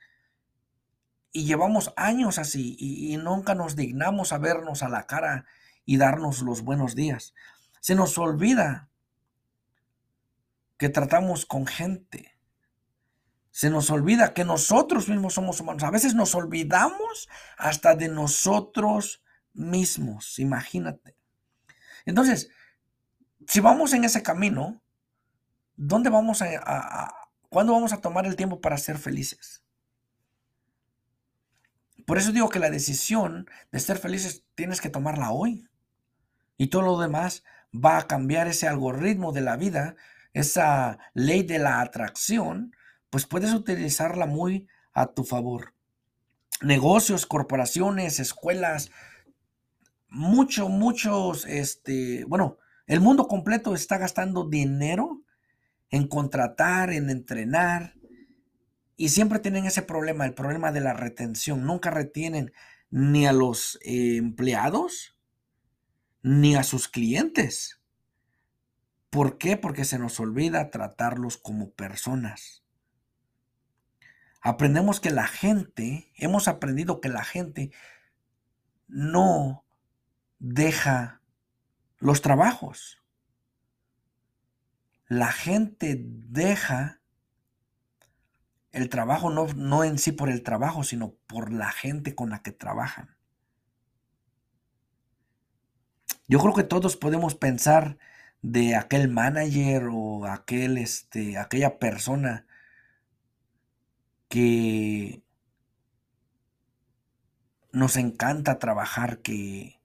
y 1.32 1.44
llevamos 1.44 1.92
años 1.96 2.38
así 2.38 2.76
y, 2.78 3.12
y, 3.12 3.16
nunca 3.16 3.54
nos 3.54 3.74
dignamos 3.74 4.32
a 4.32 4.38
vernos 4.38 4.84
a 4.84 4.88
la 4.88 5.06
cara 5.06 5.46
y 5.84 5.96
darnos 5.96 6.42
los 6.42 6.62
buenos 6.62 6.94
días. 6.94 7.34
Se 7.80 7.96
nos 7.96 8.16
olvida 8.18 8.88
que 10.78 10.88
tratamos 10.88 11.44
con 11.44 11.66
gente. 11.66 12.38
Se 13.50 13.70
nos 13.70 13.90
olvida 13.90 14.34
que 14.34 14.44
nosotros 14.44 15.08
mismos 15.08 15.34
somos 15.34 15.60
humanos. 15.60 15.82
A 15.82 15.90
veces 15.90 16.14
nos 16.14 16.34
olvidamos 16.34 17.28
hasta 17.56 17.96
de 17.96 18.08
nosotros 18.08 19.22
mismos, 19.56 20.38
imagínate. 20.38 21.16
Entonces, 22.04 22.50
si 23.46 23.60
vamos 23.60 23.92
en 23.92 24.04
ese 24.04 24.22
camino, 24.22 24.82
¿dónde 25.76 26.10
vamos 26.10 26.42
a, 26.42 27.14
cuándo 27.48 27.72
vamos 27.72 27.92
a 27.92 28.00
tomar 28.00 28.26
el 28.26 28.36
tiempo 28.36 28.60
para 28.60 28.78
ser 28.78 28.98
felices? 28.98 29.62
Por 32.06 32.18
eso 32.18 32.32
digo 32.32 32.48
que 32.48 32.60
la 32.60 32.70
decisión 32.70 33.48
de 33.72 33.80
ser 33.80 33.98
felices 33.98 34.44
tienes 34.54 34.80
que 34.80 34.90
tomarla 34.90 35.32
hoy. 35.32 35.68
Y 36.56 36.68
todo 36.68 36.82
lo 36.82 36.98
demás 36.98 37.42
va 37.74 37.98
a 37.98 38.06
cambiar 38.06 38.46
ese 38.46 38.68
algoritmo 38.68 39.32
de 39.32 39.40
la 39.40 39.56
vida, 39.56 39.96
esa 40.32 40.98
ley 41.14 41.42
de 41.42 41.58
la 41.58 41.80
atracción, 41.80 42.74
pues 43.10 43.26
puedes 43.26 43.52
utilizarla 43.52 44.26
muy 44.26 44.68
a 44.92 45.06
tu 45.06 45.24
favor. 45.24 45.74
Negocios, 46.62 47.26
corporaciones, 47.26 48.20
escuelas, 48.20 48.90
mucho, 50.16 50.70
muchos, 50.70 51.44
este, 51.44 52.24
bueno, 52.24 52.56
el 52.86 53.00
mundo 53.00 53.28
completo 53.28 53.74
está 53.74 53.98
gastando 53.98 54.48
dinero 54.48 55.22
en 55.90 56.08
contratar, 56.08 56.90
en 56.90 57.10
entrenar, 57.10 57.94
y 58.96 59.10
siempre 59.10 59.40
tienen 59.40 59.66
ese 59.66 59.82
problema, 59.82 60.24
el 60.24 60.32
problema 60.32 60.72
de 60.72 60.80
la 60.80 60.94
retención. 60.94 61.66
Nunca 61.66 61.90
retienen 61.90 62.52
ni 62.90 63.26
a 63.26 63.34
los 63.34 63.78
empleados, 63.82 65.18
ni 66.22 66.56
a 66.56 66.62
sus 66.62 66.88
clientes. 66.88 67.82
¿Por 69.10 69.36
qué? 69.36 69.58
Porque 69.58 69.84
se 69.84 69.98
nos 69.98 70.18
olvida 70.18 70.70
tratarlos 70.70 71.36
como 71.36 71.72
personas. 71.72 72.64
Aprendemos 74.40 74.98
que 74.98 75.10
la 75.10 75.26
gente, 75.26 76.10
hemos 76.14 76.48
aprendido 76.48 77.02
que 77.02 77.10
la 77.10 77.24
gente 77.24 77.70
no 78.88 79.65
deja 80.38 81.22
los 81.98 82.22
trabajos. 82.22 83.02
La 85.08 85.32
gente 85.32 85.96
deja 85.98 87.00
el 88.72 88.88
trabajo 88.90 89.30
no, 89.30 89.46
no, 89.54 89.84
en 89.84 89.98
sí 89.98 90.12
por 90.12 90.28
el 90.28 90.42
trabajo, 90.42 90.84
sino 90.84 91.14
por 91.26 91.52
la 91.52 91.70
gente 91.70 92.14
con 92.14 92.30
la 92.30 92.42
que 92.42 92.52
trabajan. 92.52 93.16
Yo 96.28 96.40
creo 96.40 96.54
que 96.54 96.64
todos 96.64 96.96
podemos 96.96 97.34
pensar 97.34 97.98
de 98.42 98.76
aquel 98.76 99.08
manager 99.08 99.88
o 99.90 100.26
aquel, 100.26 100.76
este, 100.76 101.38
aquella 101.38 101.78
persona 101.78 102.46
que 104.28 105.22
nos 107.72 107.96
encanta 107.96 108.58
trabajar, 108.58 109.20
que 109.22 109.75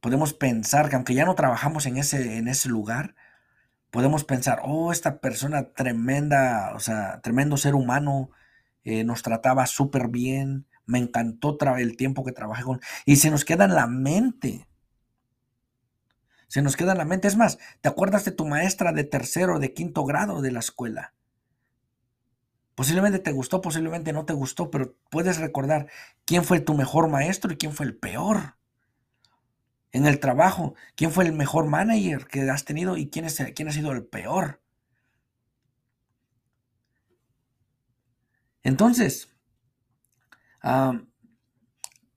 podemos 0.00 0.34
pensar 0.34 0.88
que 0.88 0.96
aunque 0.96 1.14
ya 1.14 1.24
no 1.24 1.34
trabajamos 1.34 1.86
en 1.86 1.96
ese, 1.96 2.38
en 2.38 2.48
ese 2.48 2.68
lugar, 2.68 3.14
podemos 3.90 4.24
pensar, 4.24 4.60
oh, 4.64 4.92
esta 4.92 5.20
persona 5.20 5.72
tremenda, 5.72 6.72
o 6.74 6.80
sea, 6.80 7.20
tremendo 7.20 7.56
ser 7.56 7.74
humano, 7.74 8.30
eh, 8.84 9.04
nos 9.04 9.22
trataba 9.22 9.66
súper 9.66 10.08
bien, 10.08 10.66
me 10.86 10.98
encantó 10.98 11.58
el 11.76 11.96
tiempo 11.96 12.24
que 12.24 12.32
trabajé 12.32 12.62
con... 12.62 12.80
Y 13.04 13.16
se 13.16 13.30
nos 13.30 13.44
queda 13.44 13.64
en 13.64 13.74
la 13.74 13.86
mente. 13.86 14.66
Se 16.46 16.62
nos 16.62 16.76
queda 16.76 16.92
en 16.92 16.98
la 16.98 17.04
mente. 17.04 17.28
Es 17.28 17.36
más, 17.36 17.58
¿te 17.82 17.88
acuerdas 17.88 18.24
de 18.24 18.32
tu 18.32 18.46
maestra 18.46 18.92
de 18.92 19.04
tercero, 19.04 19.58
de 19.58 19.74
quinto 19.74 20.04
grado 20.04 20.40
de 20.40 20.52
la 20.52 20.60
escuela? 20.60 21.14
Posiblemente 22.74 23.18
te 23.18 23.32
gustó, 23.32 23.60
posiblemente 23.60 24.12
no 24.12 24.24
te 24.24 24.32
gustó, 24.32 24.70
pero 24.70 24.94
puedes 25.10 25.38
recordar 25.38 25.88
quién 26.24 26.44
fue 26.44 26.60
tu 26.60 26.74
mejor 26.74 27.08
maestro 27.08 27.52
y 27.52 27.56
quién 27.56 27.72
fue 27.72 27.86
el 27.86 27.96
peor 27.96 28.57
en 29.92 30.06
el 30.06 30.20
trabajo, 30.20 30.74
quién 30.94 31.10
fue 31.10 31.24
el 31.24 31.32
mejor 31.32 31.66
manager 31.66 32.26
que 32.26 32.48
has 32.50 32.64
tenido 32.64 32.96
y 32.96 33.08
quién, 33.08 33.24
es, 33.24 33.42
quién 33.54 33.68
ha 33.68 33.72
sido 33.72 33.92
el 33.92 34.04
peor. 34.04 34.60
Entonces, 38.62 39.34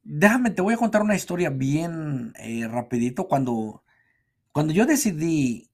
déjame, 0.03 0.49
te 0.49 0.61
voy 0.61 0.73
a 0.73 0.77
contar 0.77 1.01
una 1.01 1.15
historia 1.15 1.49
bien 1.49 2.33
eh, 2.37 2.67
rapidito. 2.67 3.27
Cuando, 3.27 3.83
cuando 4.51 4.73
yo 4.73 4.85
decidí 4.85 5.71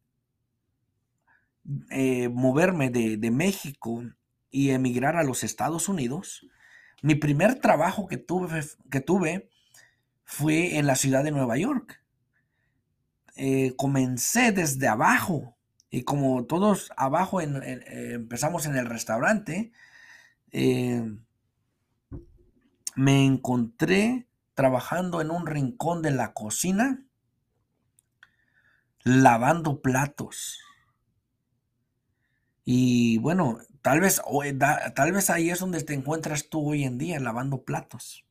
eh, 1.89 2.29
moverme 2.29 2.89
de, 2.89 3.17
de, 3.17 3.31
México 3.31 4.03
y 4.51 4.69
emigrar 4.69 5.15
a 5.15 5.23
los 5.23 5.43
Estados 5.43 5.89
Unidos, 5.89 6.45
mi 7.01 7.15
primer 7.15 7.55
trabajo 7.55 8.07
que 8.07 8.17
tuve, 8.17 8.63
que 8.91 9.01
tuve 9.01 9.49
fue 10.27 10.77
en 10.77 10.85
la 10.85 10.95
ciudad 10.95 11.23
de 11.23 11.31
Nueva 11.31 11.57
York. 11.57 12.03
eh, 13.35 13.75
comencé 13.77 14.51
desde 14.51 14.87
abajo. 14.87 15.57
Y 15.89 16.03
como 16.03 16.45
todos 16.45 16.91
abajo 16.97 17.39
eh, 17.41 17.49
empezamos 18.13 18.65
en 18.65 18.75
el 18.75 18.85
restaurante, 18.87 19.71
eh, 20.51 21.03
me 22.97 23.25
encontré 23.25 24.27
trabajando 24.53 25.21
en 25.21 25.31
un 25.31 25.47
rincón 25.47 26.01
de 26.01 26.11
la 26.11 26.33
cocina, 26.33 27.05
lavando 29.05 29.81
platos. 29.81 30.59
Y 32.65 33.17
bueno, 33.17 33.57
tal 33.81 33.99
vez, 33.99 34.21
tal 34.95 35.11
vez 35.11 35.29
ahí 35.31 35.49
es 35.49 35.59
donde 35.59 35.83
te 35.83 35.95
encuentras 35.95 36.49
tú 36.49 36.69
hoy 36.69 36.83
en 36.83 36.99
día, 36.99 37.19
lavando 37.19 37.63
platos. 37.63 38.26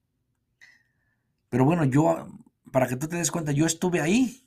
Pero 1.57 1.65
bueno, 1.65 1.87
yo, 1.87 2.29
para 2.71 2.87
que 2.87 2.97
tú 2.97 3.09
te 3.09 3.17
des 3.17 3.31
cuenta, 3.31 3.51
yo 3.51 3.65
estuve 3.65 4.03
ahí, 4.03 4.47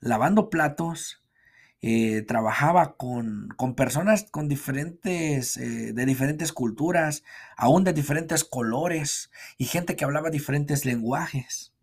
lavando 0.00 0.48
platos, 0.48 1.22
eh, 1.82 2.22
trabajaba 2.22 2.96
con, 2.96 3.54
personas 3.76 4.24
con 4.30 4.48
diferentes, 4.48 5.58
eh, 5.58 5.92
de 5.92 6.06
diferentes 6.06 6.54
culturas, 6.54 7.24
aún 7.58 7.84
de 7.84 7.92
diferentes 7.92 8.42
colores, 8.42 9.30
y 9.58 9.66
gente 9.66 9.96
que 9.96 10.06
hablaba 10.06 10.30
diferentes 10.30 10.86
lenguajes. 10.86 11.74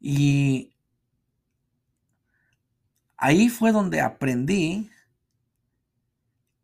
Y 0.00 0.74
ahí 3.18 3.48
fue 3.50 3.70
donde 3.70 4.00
aprendí 4.00 4.90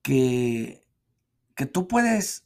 que, 0.02 0.84
que 1.54 1.66
tú 1.66 1.86
puedes 1.86 2.44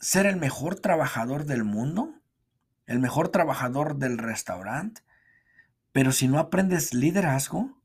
ser 0.00 0.26
el 0.26 0.36
mejor 0.36 0.80
trabajador 0.80 1.46
del 1.46 1.64
mundo, 1.64 2.15
el 2.86 2.98
mejor 3.00 3.28
trabajador 3.28 3.96
del 3.96 4.18
restaurante, 4.18 5.02
pero 5.92 6.12
si 6.12 6.28
no 6.28 6.38
aprendes 6.38 6.94
liderazgo, 6.94 7.76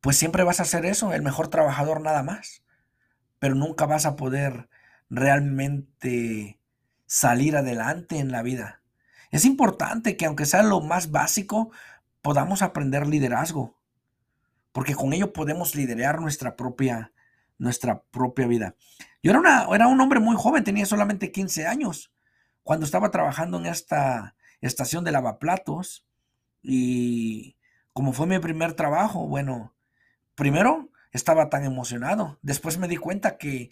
pues 0.00 0.16
siempre 0.16 0.44
vas 0.44 0.60
a 0.60 0.64
ser 0.64 0.84
eso, 0.86 1.12
el 1.12 1.22
mejor 1.22 1.48
trabajador 1.48 2.00
nada 2.00 2.22
más, 2.22 2.62
pero 3.38 3.54
nunca 3.54 3.86
vas 3.86 4.06
a 4.06 4.16
poder 4.16 4.68
realmente 5.08 6.60
salir 7.06 7.56
adelante 7.56 8.18
en 8.18 8.30
la 8.30 8.42
vida. 8.42 8.82
Es 9.30 9.44
importante 9.44 10.16
que 10.16 10.26
aunque 10.26 10.46
sea 10.46 10.62
lo 10.62 10.80
más 10.80 11.10
básico, 11.10 11.70
podamos 12.22 12.62
aprender 12.62 13.06
liderazgo, 13.06 13.76
porque 14.72 14.94
con 14.94 15.12
ello 15.12 15.32
podemos 15.32 15.74
liderar 15.74 16.20
nuestra 16.20 16.56
propia, 16.56 17.12
nuestra 17.58 18.02
propia 18.02 18.46
vida. 18.46 18.74
Yo 19.22 19.30
era, 19.30 19.40
una, 19.40 19.66
era 19.72 19.88
un 19.88 20.00
hombre 20.00 20.20
muy 20.20 20.36
joven, 20.36 20.64
tenía 20.64 20.86
solamente 20.86 21.32
15 21.32 21.66
años, 21.66 22.12
cuando 22.66 22.84
estaba 22.84 23.12
trabajando 23.12 23.60
en 23.60 23.66
esta 23.66 24.34
estación 24.60 25.04
de 25.04 25.12
lavaplatos 25.12 26.04
y 26.62 27.56
como 27.92 28.12
fue 28.12 28.26
mi 28.26 28.40
primer 28.40 28.74
trabajo, 28.74 29.28
bueno, 29.28 29.76
primero 30.34 30.90
estaba 31.12 31.48
tan 31.48 31.62
emocionado. 31.62 32.40
Después 32.42 32.76
me 32.78 32.88
di 32.88 32.96
cuenta 32.96 33.38
que 33.38 33.70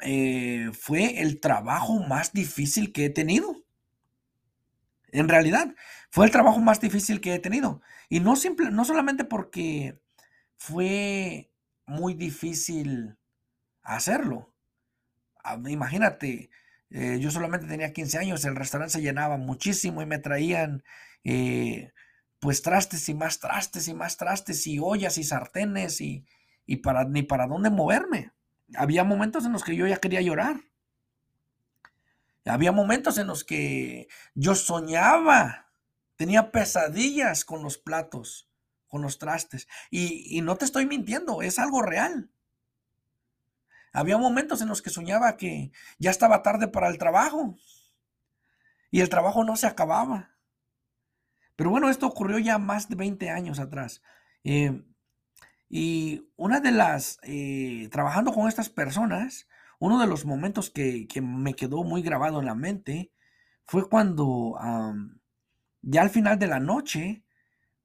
eh, 0.00 0.70
fue 0.72 1.22
el 1.22 1.40
trabajo 1.40 1.98
más 1.98 2.32
difícil 2.32 2.92
que 2.92 3.06
he 3.06 3.10
tenido. 3.10 3.56
En 5.10 5.28
realidad, 5.28 5.74
fue 6.08 6.26
el 6.26 6.30
trabajo 6.30 6.60
más 6.60 6.80
difícil 6.80 7.20
que 7.20 7.34
he 7.34 7.40
tenido. 7.40 7.82
Y 8.08 8.20
no, 8.20 8.36
simple, 8.36 8.70
no 8.70 8.84
solamente 8.84 9.24
porque 9.24 10.00
fue 10.56 11.50
muy 11.84 12.14
difícil 12.14 13.18
hacerlo. 13.82 14.54
Ah, 15.42 15.60
imagínate, 15.66 16.48
eh, 16.94 17.18
yo 17.20 17.30
solamente 17.30 17.66
tenía 17.66 17.92
15 17.92 18.18
años, 18.18 18.44
el 18.44 18.54
restaurante 18.54 18.92
se 18.92 19.00
llenaba 19.00 19.38
muchísimo 19.38 20.02
y 20.02 20.06
me 20.06 20.18
traían 20.18 20.84
eh, 21.24 21.90
pues 22.38 22.60
trastes 22.60 23.08
y 23.08 23.14
más 23.14 23.40
trastes 23.40 23.88
y 23.88 23.94
más 23.94 24.18
trastes 24.18 24.66
y 24.66 24.78
ollas 24.78 25.16
y 25.16 25.24
sartenes 25.24 26.02
y, 26.02 26.26
para, 26.82 27.04
ni 27.04 27.22
para 27.22 27.46
dónde 27.46 27.70
moverme. 27.70 28.32
Había 28.74 29.04
momentos 29.04 29.46
en 29.46 29.52
los 29.52 29.64
que 29.64 29.74
yo 29.74 29.86
ya 29.86 29.96
quería 29.96 30.20
llorar. 30.20 30.60
Había 32.44 32.72
momentos 32.72 33.16
en 33.16 33.28
los 33.28 33.44
que 33.44 34.08
yo 34.34 34.54
soñaba, 34.54 35.70
tenía 36.16 36.50
pesadillas 36.50 37.44
con 37.44 37.62
los 37.62 37.78
platos, 37.78 38.50
con 38.88 39.00
los 39.00 39.18
trastes. 39.18 39.66
Y, 39.90 40.36
y 40.36 40.42
no 40.42 40.56
te 40.56 40.66
estoy 40.66 40.84
mintiendo, 40.84 41.40
es 41.40 41.58
algo 41.58 41.80
real. 41.80 42.30
Había 43.92 44.18
momentos 44.18 44.62
en 44.62 44.68
los 44.68 44.82
que 44.82 44.90
soñaba 44.90 45.36
que 45.36 45.72
ya 45.98 46.10
estaba 46.10 46.42
tarde 46.42 46.68
para 46.68 46.88
el 46.88 46.98
trabajo 46.98 47.56
y 48.90 49.00
el 49.00 49.08
trabajo 49.08 49.44
no 49.44 49.56
se 49.56 49.66
acababa. 49.66 50.30
Pero 51.56 51.70
bueno, 51.70 51.90
esto 51.90 52.06
ocurrió 52.06 52.38
ya 52.38 52.58
más 52.58 52.88
de 52.88 52.96
20 52.96 53.30
años 53.30 53.58
atrás. 53.58 54.02
Eh, 54.44 54.82
y 55.68 56.30
una 56.36 56.60
de 56.60 56.72
las, 56.72 57.18
eh, 57.22 57.88
trabajando 57.90 58.32
con 58.32 58.48
estas 58.48 58.68
personas, 58.68 59.48
uno 59.78 59.98
de 59.98 60.06
los 60.06 60.24
momentos 60.24 60.70
que, 60.70 61.08
me 61.22 61.54
quedó 61.54 61.82
muy 61.82 62.02
grabado 62.02 62.40
en 62.40 62.46
la 62.46 62.54
mente 62.54 63.12
fue 63.66 63.88
cuando 63.88 64.58
ya 65.80 66.02
al 66.02 66.10
final 66.10 66.38
de 66.38 66.46
la 66.46 66.60
noche, 66.60 67.24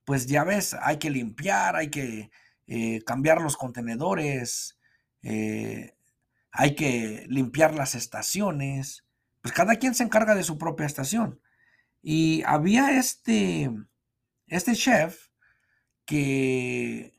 pues 0.05 0.27
ya 0.27 0.43
ves, 0.43 0.75
hay 0.81 0.97
que 0.97 1.09
limpiar, 1.09 1.75
hay 1.75 1.89
que 1.89 2.29
eh, 2.67 3.03
cambiar 3.05 3.41
los 3.41 3.57
contenedores, 3.57 4.77
hay 6.57 6.73
que 6.73 7.23
limpiar 7.29 7.75
las 7.75 7.93
estaciones, 7.93 9.05
pues 9.41 9.53
cada 9.53 9.75
quien 9.75 9.93
se 9.93 10.03
encarga 10.03 10.33
de 10.33 10.41
su 10.41 10.57
propia 10.57 10.87
estación. 10.87 11.39
Y 12.01 12.41
había 12.47 12.97
este, 12.97 13.69
este 14.47 14.73
chef 14.73 15.27
que 16.05 17.13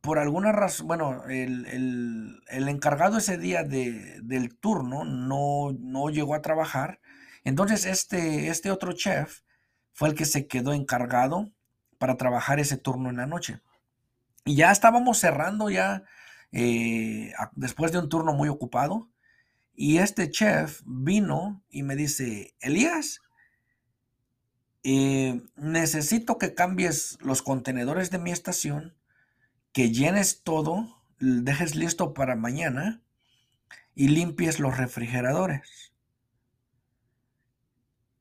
por 0.00 0.20
alguna 0.20 0.52
razón, 0.52 0.86
bueno, 0.86 1.24
el, 1.28 2.40
encargado 2.48 3.18
ese 3.18 3.36
día 3.36 3.64
del 3.64 4.56
turno 4.60 5.04
no, 5.04 5.72
no, 5.76 6.08
llegó 6.08 6.36
a 6.36 6.42
trabajar. 6.42 7.00
Entonces 7.42 7.84
este, 7.84 8.46
este 8.46 8.70
otro 8.70 8.92
chef 8.92 9.40
fue 9.92 10.08
el 10.08 10.14
que 10.14 10.24
se 10.24 10.46
quedó 10.46 10.72
encargado 10.72 11.50
para 11.98 12.16
trabajar 12.16 12.60
ese 12.60 12.76
turno 12.76 13.10
en 13.10 13.16
la 13.16 13.26
noche. 13.26 13.60
Y 14.44 14.54
ya 14.54 14.70
estábamos 14.70 15.18
cerrando 15.18 15.68
ya 15.68 16.04
eh, 16.52 17.32
después 17.56 17.92
de 17.92 17.98
un 17.98 18.08
turno 18.08 18.32
muy 18.34 18.48
ocupado. 18.48 19.10
Y 19.74 19.98
este 19.98 20.30
chef 20.30 20.82
vino 20.84 21.64
y 21.70 21.82
me 21.82 21.96
dice, 21.96 22.54
Elías, 22.60 23.20
eh, 24.84 25.42
necesito 25.56 26.38
que 26.38 26.54
cambies 26.54 27.18
los 27.20 27.42
contenedores 27.42 28.10
de 28.10 28.18
mi 28.18 28.32
estación, 28.32 28.94
que 29.72 29.90
llenes 29.90 30.42
todo, 30.42 31.02
dejes 31.18 31.74
listo 31.74 32.12
para 32.14 32.36
mañana 32.36 33.02
y 33.94 34.08
limpies 34.08 34.60
los 34.60 34.76
refrigeradores. 34.76 35.92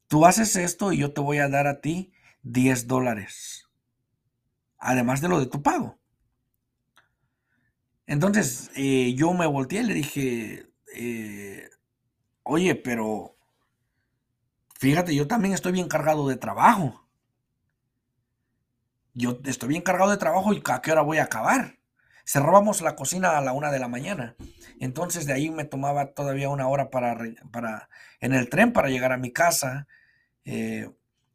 Tú 0.08 0.26
haces 0.26 0.56
esto 0.56 0.94
y 0.94 0.98
yo 0.98 1.14
te 1.14 1.22
voy 1.22 1.40
a 1.40 1.50
dar 1.50 1.68
a 1.68 1.82
ti 1.82 2.14
10 2.44 2.88
dólares, 2.88 3.70
además 4.78 5.22
de 5.22 5.30
lo 5.30 5.40
de 5.40 5.48
tu 5.48 5.64
pago. 5.64 6.01
Entonces 8.12 8.70
eh, 8.76 9.14
yo 9.16 9.32
me 9.32 9.46
volteé 9.46 9.80
y 9.80 9.84
le 9.86 9.94
dije, 9.94 10.66
eh, 10.94 11.70
oye, 12.44 12.76
pero 12.76 13.38
fíjate, 14.78 15.16
yo 15.16 15.28
también 15.28 15.54
estoy 15.54 15.72
bien 15.72 15.88
cargado 15.88 16.28
de 16.28 16.36
trabajo. 16.36 17.08
Yo 19.14 19.40
estoy 19.46 19.70
bien 19.70 19.82
cargado 19.82 20.12
de 20.12 20.18
trabajo 20.18 20.52
y 20.52 20.62
a 20.70 20.82
qué 20.82 20.92
hora 20.92 21.04
voy 21.04 21.20
a 21.20 21.24
acabar. 21.24 21.80
Cerrábamos 22.26 22.82
la 22.82 22.98
cocina 22.98 23.38
a 23.38 23.42
la 23.42 23.54
una 23.54 23.72
de 23.72 23.80
la 23.80 23.88
mañana. 23.88 24.36
Entonces 24.82 25.26
de 25.26 25.32
ahí 25.32 25.50
me 25.50 25.64
tomaba 25.64 26.08
todavía 26.08 26.50
una 26.50 26.68
hora 26.68 26.90
para, 26.90 27.18
para 27.50 27.88
en 28.20 28.34
el 28.34 28.50
tren 28.50 28.74
para 28.74 28.90
llegar 28.90 29.14
a 29.14 29.18
mi 29.18 29.32
casa. 29.32 29.88
Eh, 30.44 30.92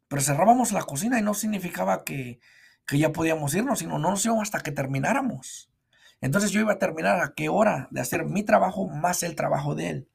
pero 0.07 0.21
cerrábamos 0.21 0.71
la 0.73 0.83
cocina 0.83 1.17
y 1.17 1.23
no 1.23 1.33
significaba 1.33 2.03
que, 2.03 2.39
que 2.85 2.99
ya 2.99 3.11
podíamos 3.11 3.55
irnos, 3.55 3.79
sino 3.79 3.97
no 3.97 4.11
nos 4.11 4.23
íbamos 4.23 4.43
hasta 4.43 4.59
que 4.59 4.71
termináramos. 4.71 5.71
Entonces 6.21 6.51
yo 6.51 6.59
iba 6.61 6.73
a 6.73 6.79
terminar 6.79 7.21
a 7.21 7.33
qué 7.33 7.49
hora 7.49 7.87
de 7.91 8.01
hacer 8.01 8.25
mi 8.25 8.43
trabajo 8.43 8.87
más 8.87 9.23
el 9.23 9.35
trabajo 9.35 9.75
de 9.75 9.89
él. 9.89 10.09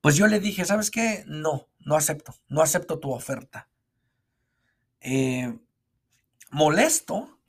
Pues 0.00 0.16
yo 0.16 0.26
le 0.26 0.40
dije, 0.40 0.64
¿sabes 0.64 0.90
qué? 0.90 1.24
No, 1.26 1.68
no 1.80 1.96
acepto, 1.96 2.34
no 2.48 2.62
acepto 2.62 3.00
tu 3.00 3.10
oferta. 3.12 3.68
Eh, 5.00 5.58
molesto, 6.50 7.40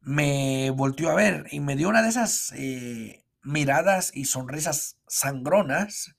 me 0.00 0.70
volteó 0.70 1.10
a 1.10 1.14
ver 1.14 1.46
y 1.50 1.60
me 1.60 1.76
dio 1.76 1.88
una 1.88 2.02
de 2.02 2.08
esas 2.08 2.52
eh, 2.56 3.24
miradas 3.42 4.10
y 4.14 4.24
sonrisas 4.24 4.98
sangronas 5.06 6.14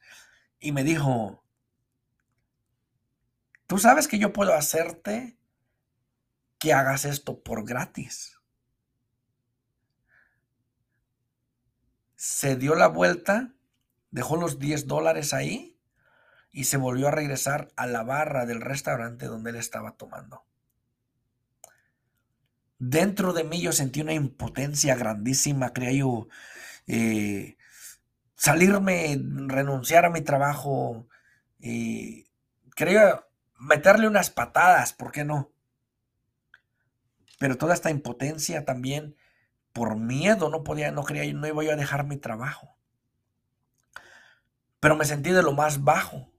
y 0.60 0.72
me 0.72 0.84
dijo, 0.84 1.44
tú 3.68 3.78
sabes 3.78 4.08
que 4.08 4.20
yo 4.20 4.34
puedo 4.34 4.54
hacerte 4.54 5.38
que 6.60 6.74
hagas 6.74 7.06
esto 7.06 7.42
por 7.42 7.66
gratis. 7.66 8.35
Se 12.26 12.56
dio 12.56 12.74
la 12.74 12.88
vuelta, 12.88 13.54
dejó 14.10 14.36
los 14.36 14.58
10 14.58 14.88
dólares 14.88 15.32
ahí 15.32 15.78
y 16.52 16.64
se 16.64 16.78
volvió 16.78 17.08
a 17.08 17.12
regresar 17.12 17.72
a 17.76 17.86
la 17.86 18.02
barra 18.02 18.48
del 18.48 18.62
restaurante 18.62 19.28
donde 19.28 19.52
él 19.52 19.58
estaba 19.58 19.92
tomando. 19.92 20.44
Dentro 22.80 23.32
de 23.32 23.44
mí 23.44 23.62
yo 23.62 23.72
sentí 23.72 24.02
una 24.02 24.14
impotencia 24.14 24.96
grandísima, 24.96 25.72
creía 25.72 26.00
yo, 26.00 26.28
eh, 26.88 27.58
salirme, 28.36 29.22
renunciar 29.46 30.06
a 30.06 30.10
mi 30.10 30.22
trabajo, 30.22 31.08
y 31.60 32.26
quería 32.76 33.24
meterle 33.60 34.08
unas 34.08 34.32
patadas, 34.32 34.94
¿por 34.94 35.12
qué 35.12 35.26
no? 35.26 35.52
Pero 37.38 37.56
toda 37.56 37.76
esta 37.76 37.92
impotencia 37.92 38.66
también, 38.66 39.16
por 39.76 39.98
miedo, 39.98 40.50
no 40.50 40.64
podía, 40.64 40.90
no 40.92 41.04
quería, 41.04 41.32
no 41.34 41.46
iba 41.46 41.62
yo 41.62 41.74
a 41.74 41.76
dejar 41.76 42.06
mi 42.06 42.16
trabajo. 42.16 42.78
Pero 44.80 44.96
me 44.96 45.04
sentí 45.04 45.32
de 45.32 45.44
lo 45.44 45.52
más 45.52 45.84
bajo. 45.84 46.32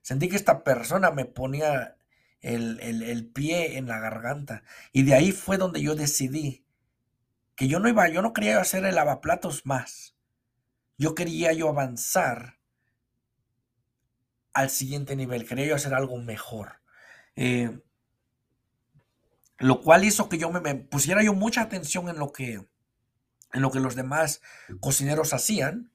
Sentí 0.00 0.30
que 0.30 0.36
esta 0.36 0.64
persona 0.64 1.10
me 1.10 1.26
ponía 1.26 1.98
el, 2.40 2.80
el, 2.80 3.26
pie 3.26 3.76
en 3.76 3.86
la 3.86 3.98
garganta. 3.98 4.62
Y 4.92 5.02
de 5.02 5.14
ahí 5.14 5.30
fue 5.30 5.58
donde 5.58 5.82
yo 5.82 5.94
decidí 5.94 6.64
que 7.54 7.68
yo 7.68 7.80
no 7.80 7.88
iba, 7.90 8.08
yo 8.08 8.22
no 8.22 8.32
quería 8.32 8.62
hacer 8.62 8.86
el 8.86 8.94
lavaplatos 8.94 9.66
más. 9.66 10.16
Yo 10.96 11.14
quería 11.14 11.52
yo 11.52 11.68
avanzar 11.68 12.60
al 14.54 14.70
siguiente 14.70 15.16
nivel, 15.16 15.46
quería 15.46 15.66
yo 15.66 15.74
hacer 15.74 15.92
algo 15.92 16.16
mejor. 16.16 16.80
Eh, 17.34 17.78
lo 19.58 19.80
cual 19.80 20.04
hizo 20.04 20.28
que 20.28 20.38
yo 20.38 20.50
me, 20.50 20.74
pusiera 20.74 21.22
yo 21.22 21.34
mucha 21.34 21.62
atención 21.62 22.08
en 22.08 22.18
lo 22.18 22.32
que 22.32 22.66
en 23.52 23.62
lo 23.62 23.70
que 23.70 23.80
los 23.80 23.94
demás 23.94 24.42
cocineros 24.80 25.32
hacían 25.32 25.90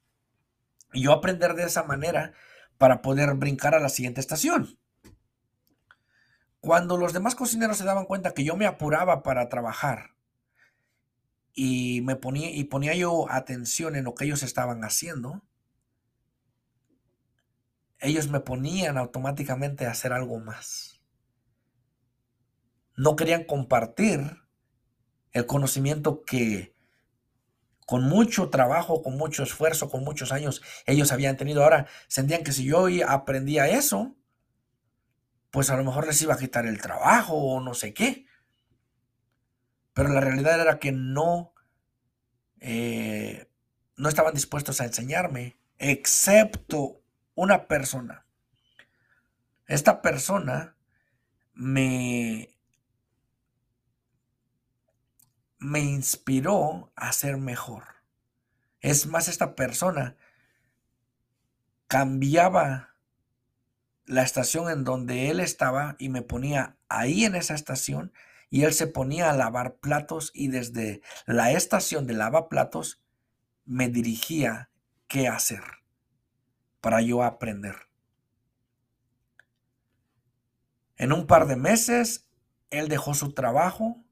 y 0.93 1.03
yo 1.03 1.13
aprender 1.13 1.53
de 1.53 1.63
esa 1.63 1.83
manera 1.83 2.33
para 2.77 3.01
poder 3.01 3.35
brincar 3.35 3.75
a 3.75 3.79
la 3.79 3.89
siguiente 3.89 4.21
estación. 4.21 4.79
Cuando 6.59 6.97
los 6.97 7.13
demás 7.13 7.35
cocineros 7.35 7.77
se 7.77 7.83
daban 7.83 8.05
cuenta 8.05 8.33
que 8.33 8.43
yo 8.43 8.55
me 8.55 8.65
apuraba 8.65 9.21
para 9.21 9.49
trabajar 9.49 10.15
y 11.53 12.01
me 12.01 12.15
ponía 12.15 12.49
y 12.49 12.63
ponía 12.63 12.95
yo 12.95 13.29
atención 13.29 13.95
en 13.95 14.05
lo 14.05 14.15
que 14.15 14.25
ellos 14.25 14.43
estaban 14.43 14.83
haciendo, 14.83 15.43
ellos 17.99 18.29
me 18.29 18.39
ponían 18.39 18.97
automáticamente 18.97 19.85
a 19.85 19.91
hacer 19.91 20.13
algo 20.13 20.39
más. 20.39 21.00
No 22.95 23.15
querían 23.15 23.43
compartir 23.43 24.41
el 25.31 25.45
conocimiento 25.45 26.23
que 26.23 26.75
con 27.85 28.03
mucho 28.03 28.49
trabajo, 28.49 29.01
con 29.01 29.17
mucho 29.17 29.43
esfuerzo, 29.43 29.89
con 29.89 30.03
muchos 30.03 30.31
años 30.31 30.61
ellos 30.85 31.11
habían 31.11 31.37
tenido. 31.37 31.63
Ahora 31.63 31.87
sentían 32.07 32.43
que 32.43 32.53
si 32.53 32.63
yo 32.63 32.87
aprendía 33.07 33.67
eso, 33.67 34.15
pues 35.49 35.69
a 35.69 35.77
lo 35.77 35.83
mejor 35.83 36.07
les 36.07 36.21
iba 36.21 36.33
a 36.33 36.37
quitar 36.37 36.65
el 36.65 36.79
trabajo 36.79 37.35
o 37.35 37.59
no 37.59 37.73
sé 37.73 37.93
qué. 37.93 38.25
Pero 39.93 40.09
la 40.09 40.21
realidad 40.21 40.59
era 40.61 40.79
que 40.79 40.93
no, 40.93 41.53
eh, 42.61 43.49
no 43.97 44.07
estaban 44.07 44.33
dispuestos 44.33 44.79
a 44.79 44.85
enseñarme, 44.85 45.57
excepto 45.77 47.01
una 47.35 47.67
persona. 47.67 48.25
Esta 49.67 50.01
persona 50.01 50.77
me, 51.53 52.55
me 55.61 55.79
inspiró 55.79 56.91
a 56.95 57.13
ser 57.13 57.37
mejor. 57.37 57.83
Es 58.79 59.05
más, 59.05 59.27
esta 59.27 59.55
persona 59.55 60.17
cambiaba 61.87 62.95
la 64.05 64.23
estación 64.23 64.71
en 64.71 64.83
donde 64.83 65.29
él 65.29 65.39
estaba 65.39 65.95
y 65.99 66.09
me 66.09 66.23
ponía 66.23 66.77
ahí 66.89 67.25
en 67.25 67.35
esa 67.35 67.53
estación 67.53 68.11
y 68.49 68.63
él 68.63 68.73
se 68.73 68.87
ponía 68.87 69.29
a 69.29 69.37
lavar 69.37 69.75
platos 69.75 70.31
y 70.33 70.47
desde 70.47 71.03
la 71.27 71.51
estación 71.51 72.07
de 72.07 72.15
lavaplatos 72.15 72.99
me 73.63 73.87
dirigía 73.87 74.71
qué 75.07 75.27
hacer 75.27 75.61
para 76.81 77.01
yo 77.01 77.21
aprender. 77.21 77.75
En 80.97 81.13
un 81.13 81.27
par 81.27 81.45
de 81.45 81.55
meses, 81.55 82.27
él 82.71 82.87
dejó 82.87 83.13
su 83.13 83.33
trabajo 83.33 84.03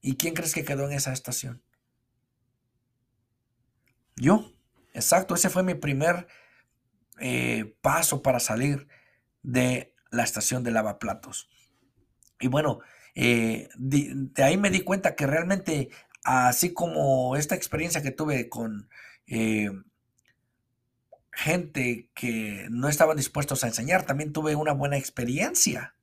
¿Y 0.00 0.16
quién 0.16 0.34
crees 0.34 0.54
que 0.54 0.64
quedó 0.64 0.86
en 0.86 0.92
esa 0.92 1.12
estación? 1.12 1.62
Yo. 4.16 4.52
Exacto, 4.92 5.34
ese 5.34 5.50
fue 5.50 5.62
mi 5.62 5.74
primer 5.74 6.26
eh, 7.20 7.76
paso 7.80 8.22
para 8.22 8.40
salir 8.40 8.88
de 9.42 9.94
la 10.10 10.24
estación 10.24 10.64
de 10.64 10.72
lavaplatos. 10.72 11.48
Y 12.40 12.48
bueno, 12.48 12.80
eh, 13.14 13.68
de, 13.76 14.30
ahí 14.42 14.56
me 14.56 14.70
di 14.70 14.80
cuenta 14.80 15.14
que 15.14 15.26
realmente, 15.26 15.90
así 16.24 16.72
como 16.74 17.36
esta 17.36 17.54
experiencia 17.54 18.02
que 18.02 18.10
tuve 18.10 18.48
con 18.48 18.88
eh, 19.26 19.70
gente 21.32 22.10
que 22.14 22.66
no 22.70 22.88
estaban 22.88 23.16
dispuestos 23.16 23.62
a 23.62 23.68
enseñar, 23.68 24.04
también 24.06 24.32
tuve 24.32 24.56
una 24.56 24.72
buena 24.72 24.96
experiencia 24.96 25.94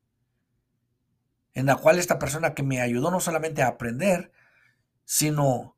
en 1.57 1.65
la 1.65 1.75
cual 1.75 1.97
esta 1.97 2.19
persona 2.19 2.53
que 2.53 2.61
me 2.61 2.81
ayudó 2.81 3.09
no 3.09 3.19
solamente 3.19 3.63
a 3.63 3.67
aprender, 3.67 4.31
sino 5.05 5.75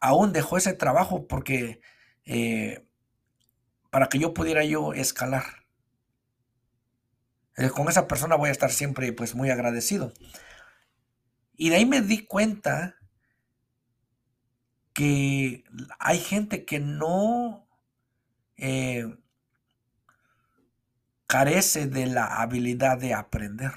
aún 0.00 0.32
dejó 0.32 0.56
ese 0.56 0.72
trabajo 0.72 1.26
porque 1.26 1.80
eh, 2.26 2.86
para 3.90 4.08
que 4.08 4.20
yo 4.20 4.32
pudiera 4.32 4.64
yo 4.64 4.92
escalar. 4.92 5.66
Eh, 7.56 7.70
con 7.70 7.88
esa 7.88 8.06
persona 8.06 8.36
voy 8.36 8.50
a 8.50 8.52
estar 8.52 8.70
siempre 8.70 9.12
pues 9.12 9.34
muy 9.34 9.50
agradecido. 9.50 10.12
Y 11.56 11.70
de 11.70 11.76
ahí 11.76 11.86
me 11.86 12.02
di 12.02 12.24
cuenta 12.24 12.94
que 14.92 15.64
hay 15.98 16.20
gente 16.20 16.64
que 16.64 16.78
no 16.78 17.66
eh, 18.58 19.12
carece 21.26 21.88
de 21.88 22.06
la 22.06 22.40
habilidad 22.40 22.96
de 22.96 23.12
aprender 23.12 23.72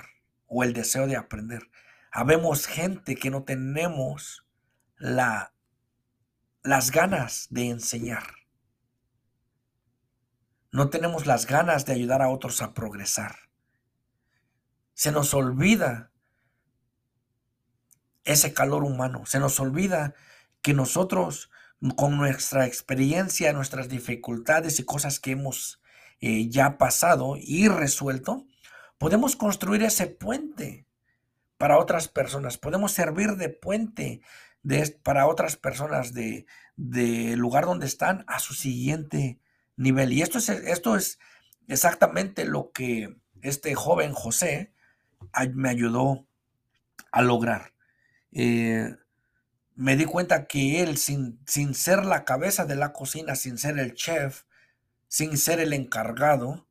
o 0.50 0.64
el 0.64 0.74
deseo 0.74 1.08
de 1.08 1.16
aprender. 1.16 1.70
Habemos 2.12 2.66
gente 2.66 3.16
que 3.16 3.30
no 3.30 3.44
tenemos 3.44 4.46
la, 4.98 5.54
las 6.64 6.92
ganas 6.92 7.48
de 7.52 7.70
enseñar. 7.70 8.24
No 10.72 10.90
tenemos 10.90 11.26
las 11.26 11.46
ganas 11.46 11.86
de 11.86 11.94
ayudar 11.94 12.22
a 12.22 12.30
otros 12.30 12.62
a 12.62 12.74
progresar. 12.74 13.36
Se 14.94 15.12
nos 15.12 15.34
olvida 15.34 16.12
ese 18.26 18.54
calor 18.54 18.84
humano. 18.84 19.26
Se 19.26 19.40
nos 19.40 19.60
olvida 19.60 20.14
que 20.62 20.74
nosotros, 20.74 21.50
con 21.96 22.18
nuestra 22.18 22.66
experiencia, 22.66 23.54
nuestras 23.54 23.90
dificultades 23.90 24.80
y 24.80 24.86
cosas 24.86 25.20
que 25.20 25.32
hemos 25.32 25.82
eh, 26.22 26.50
ya 26.50 26.78
pasado 26.78 27.36
y 27.38 27.68
resuelto, 27.68 28.46
podemos 29.00 29.36
construir 29.36 29.82
ese 29.82 30.06
puente 30.06 30.86
para 31.58 31.80
otras 31.80 32.08
personas, 32.08 32.60
podemos 32.60 32.92
servir 32.92 33.32
de 33.38 33.50
puente 33.50 34.22
para 35.04 35.26
otras 35.26 35.56
personas 35.56 36.14
del 36.14 36.46
de 36.76 37.36
lugar 37.36 37.66
donde 37.66 37.88
están 37.88 38.24
a 38.28 38.40
su 38.40 38.54
siguiente 38.54 39.40
nivel. 39.76 40.14
Y 40.14 40.22
esto 40.22 40.38
es, 40.38 40.50
esto 40.50 40.96
es 40.96 41.18
exactamente 41.68 42.46
lo 42.46 42.72
que 42.72 43.16
este 43.42 43.74
joven 43.74 44.14
José 44.14 44.74
me 45.54 45.70
ayudó 45.70 46.28
a 47.12 47.22
lograr. 47.22 47.74
Eh, 48.32 48.96
me 49.76 49.96
di 49.96 50.06
cuenta 50.06 50.46
que 50.46 50.82
él, 50.84 50.98
sin, 50.98 51.40
sin 51.48 51.74
ser 51.74 52.06
la 52.06 52.26
cabeza 52.26 52.66
de 52.66 52.76
la 52.76 52.92
cocina, 52.92 53.36
sin 53.36 53.58
ser 53.58 53.80
el 53.80 53.94
chef, 53.94 54.44
sin 55.08 55.38
ser 55.38 55.62
el 55.62 55.72
encargado, 55.74 56.68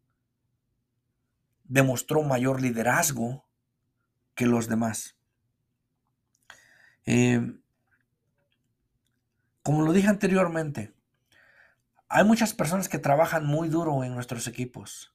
demostró 1.69 2.23
mayor 2.23 2.61
liderazgo 2.61 3.47
que 4.35 4.47
los 4.47 4.69
demás. 4.69 5.17
Em, 7.05 7.61
como 9.63 9.83
lo 9.83 9.93
dije 9.93 10.09
anteriormente, 10.09 10.95
hay 12.09 12.25
muchas 12.25 12.55
personas 12.55 12.89
que 12.89 12.99
trabajan 12.99 13.45
muy 13.47 13.69
duro 13.69 14.03
en 14.03 14.15
nuestros 14.15 14.49
equipos. 14.49 15.15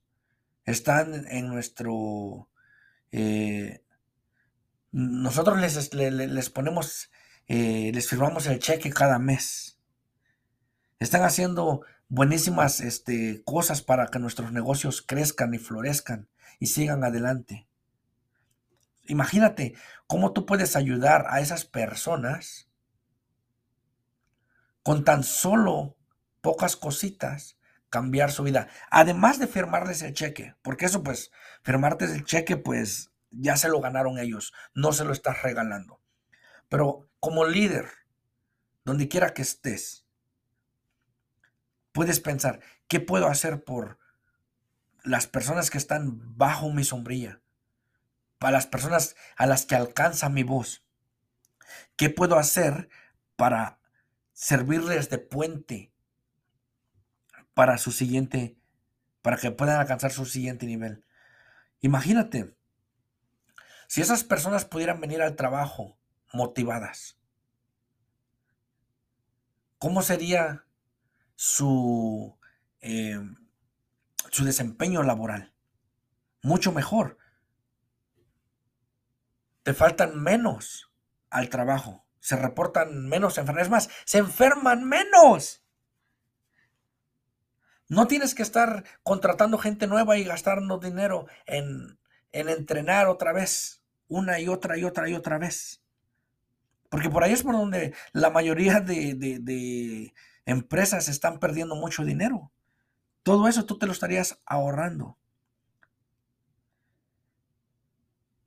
Están 0.66 1.26
en 1.28 1.48
nuestro... 1.48 2.50
Eh, 3.12 3.84
nosotros 4.92 5.60
les, 5.60 5.94
les, 5.94 6.50
ponemos, 6.52 7.10
eh, 7.48 7.92
les 7.94 8.08
firmamos 8.08 8.46
el 8.46 8.60
cheque 8.60 8.92
cada 8.92 9.18
mes. 9.18 9.80
Están 11.00 11.24
haciendo 11.24 11.82
buenísimas 12.10 12.80
este, 12.80 13.44
cosas 13.44 13.82
para 13.82 14.08
que 14.08 14.20
nuestros 14.20 14.52
negocios 14.52 15.02
crezcan 15.02 15.54
y 15.56 15.58
florezcan 15.58 16.30
y 16.60 16.68
sigan 16.68 17.04
adelante. 17.04 17.68
Imagínate 19.06 19.74
cómo 20.08 20.34
tú 20.34 20.46
puedes 20.46 20.76
ayudar 20.76 21.26
a 21.30 21.42
esas 21.42 21.66
personas 21.66 22.70
con 24.82 25.04
tan 25.04 25.24
solo 25.24 25.98
pocas 26.42 26.76
cositas, 26.76 27.58
cambiar 27.90 28.32
su 28.32 28.44
vida. 28.44 28.70
Además 28.92 29.40
de 29.40 29.48
firmarles 29.48 30.02
el 30.02 30.14
cheque, 30.14 30.56
porque 30.62 30.86
eso 30.86 31.04
pues, 31.04 31.32
firmarte 31.64 32.06
el 32.06 32.26
cheque 32.26 32.58
pues 32.58 33.12
ya 33.32 33.58
se 33.58 33.70
lo 33.70 33.80
ganaron 33.82 34.20
ellos, 34.20 34.54
no 34.74 34.92
se 34.94 35.06
lo 35.06 35.14
estás 35.14 35.42
regalando. 35.42 36.02
Pero 36.70 37.10
como 37.20 37.46
líder, 37.46 37.90
donde 38.86 39.08
quiera 39.08 39.34
que 39.34 39.42
estés, 39.42 40.06
puedes 41.92 42.20
pensar, 42.20 42.60
¿qué 42.88 43.00
puedo 43.00 43.28
hacer 43.28 43.64
por 43.64 44.00
las 45.04 45.28
personas 45.28 45.70
que 45.70 45.78
están 45.78 46.38
bajo 46.38 46.72
mi 46.72 46.84
sombrilla? 46.84 47.42
Para 48.40 48.54
las 48.54 48.68
personas 48.68 49.16
a 49.38 49.46
las 49.46 49.66
que 49.66 49.76
alcanza 49.76 50.30
mi 50.30 50.44
voz. 50.44 50.86
¿Qué 51.96 52.10
puedo 52.10 52.38
hacer 52.38 52.90
para 53.36 53.80
servirles 54.34 55.10
de 55.10 55.18
puente 55.18 55.94
para 57.54 57.78
su 57.78 57.92
siguiente, 57.92 58.58
para 59.22 59.38
que 59.38 59.52
puedan 59.52 59.80
alcanzar 59.80 60.12
su 60.12 60.26
siguiente 60.26 60.66
nivel? 60.66 61.06
Imagínate, 61.82 62.56
si 63.88 64.02
esas 64.02 64.24
personas 64.24 64.66
pudieran 64.66 65.00
venir 65.00 65.22
al 65.22 65.36
trabajo 65.36 65.98
motivadas, 66.32 67.18
¿cómo 69.78 70.02
sería 70.02 70.66
su, 71.36 72.38
eh, 72.82 73.20
su 74.34 74.44
desempeño 74.44 75.04
laboral? 75.04 75.54
Mucho 76.42 76.72
mejor. 76.72 77.18
Te 79.64 79.74
faltan 79.74 80.22
menos 80.22 80.92
al 81.30 81.50
trabajo, 81.50 82.06
se 82.20 82.36
reportan 82.36 83.08
menos 83.08 83.38
enfermedades 83.38 83.72
más, 83.72 83.90
se 84.04 84.18
enferman 84.18 84.84
menos. 84.84 85.64
No 87.88 88.08
tienes 88.08 88.36
que 88.36 88.44
estar 88.44 88.84
contratando 89.04 89.58
gente 89.58 89.88
nueva 89.88 90.18
y 90.18 90.26
gastarnos 90.26 90.82
dinero 90.82 91.28
en, 91.46 92.00
en 92.32 92.50
entrenar 92.50 93.08
otra 93.08 93.32
vez 93.32 93.84
una 94.08 94.40
y 94.40 94.48
otra 94.48 94.78
y 94.78 94.84
otra 94.84 95.08
y 95.08 95.14
otra 95.14 95.38
vez. 95.38 95.84
Porque 96.94 97.10
por 97.10 97.24
ahí 97.24 97.34
es 97.34 97.42
por 97.42 97.54
donde 97.54 97.96
la 98.12 98.30
mayoría 98.30 98.80
de, 98.80 100.14
empresas 100.46 101.08
están 101.08 101.40
perdiendo 101.40 101.76
mucho 101.76 102.06
dinero. 102.06 102.52
Todo 103.24 103.48
eso 103.48 103.66
tú 103.66 103.78
te 103.78 103.86
lo 103.86 103.92
estarías 103.92 104.40
ahorrando. 104.46 105.18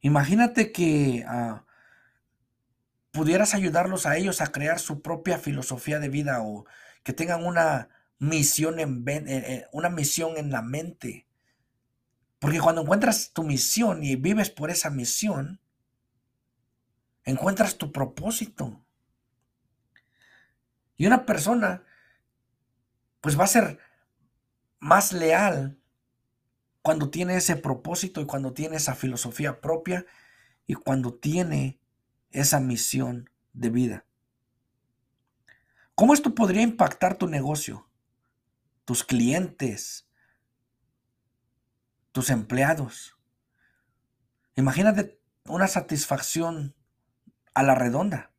Imagínate 0.01 0.73
que 0.73 1.25
ah, 1.27 1.65
pudieras 3.11 3.55
ayudarlos 3.55 4.07
a 4.07 4.17
ellos 4.17 4.41
a 4.41 4.53
crear 4.53 4.79
su 4.79 5.03
propia 5.03 5.39
filosofía 5.39 5.99
de 5.99 6.09
vida 6.09 6.43
o 6.43 6.67
que 7.03 7.13
tengan 7.13 7.45
una 7.45 7.89
misión 8.19 8.79
en, 8.79 9.05
eh, 9.09 9.25
eh, 9.27 9.67
una 9.73 9.91
misión 9.91 10.37
en 10.37 10.51
la 10.51 10.63
mente 10.63 11.27
porque 12.39 12.61
cuando 12.61 12.83
encuentras 12.83 13.33
tu 13.33 13.43
misión 13.43 14.03
y 14.03 14.17
vives 14.17 14.51
por 14.51 14.71
esa 14.71 14.91
misión, 14.91 15.61
encuentras 17.25 17.79
tu 17.79 17.93
propósito. 17.93 18.85
Y 20.97 21.07
una 21.07 21.27
persona, 21.27 21.83
pues 23.21 23.39
va 23.39 23.45
a 23.45 23.49
ser 23.49 23.79
más 24.79 25.13
leal 25.13 25.79
cuando 26.83 27.11
tiene 27.11 27.37
ese 27.37 27.57
propósito 27.57 28.21
y 28.21 28.27
cuando 28.27 28.53
tiene 28.53 28.77
esa 28.77 28.95
filosofía 28.95 29.61
propia 29.61 30.07
y 30.67 30.75
cuando 30.75 31.15
tiene 31.15 31.81
esa 32.31 32.61
misión 32.61 33.31
de 33.53 33.71
vida. 33.71 34.05
¿Cómo 35.95 36.15
esto 36.15 36.35
podría 36.35 36.63
impactar 36.63 37.17
tu 37.17 37.27
negocio, 37.27 37.89
tus 38.85 39.03
clientes, 39.03 40.07
tus 42.17 42.31
empleados. 42.31 43.15
Imagínate 44.55 45.21
una 45.45 45.69
satisfacción 45.69 46.75
a 47.53 47.63
la 47.63 47.75
redonda. 47.75 48.33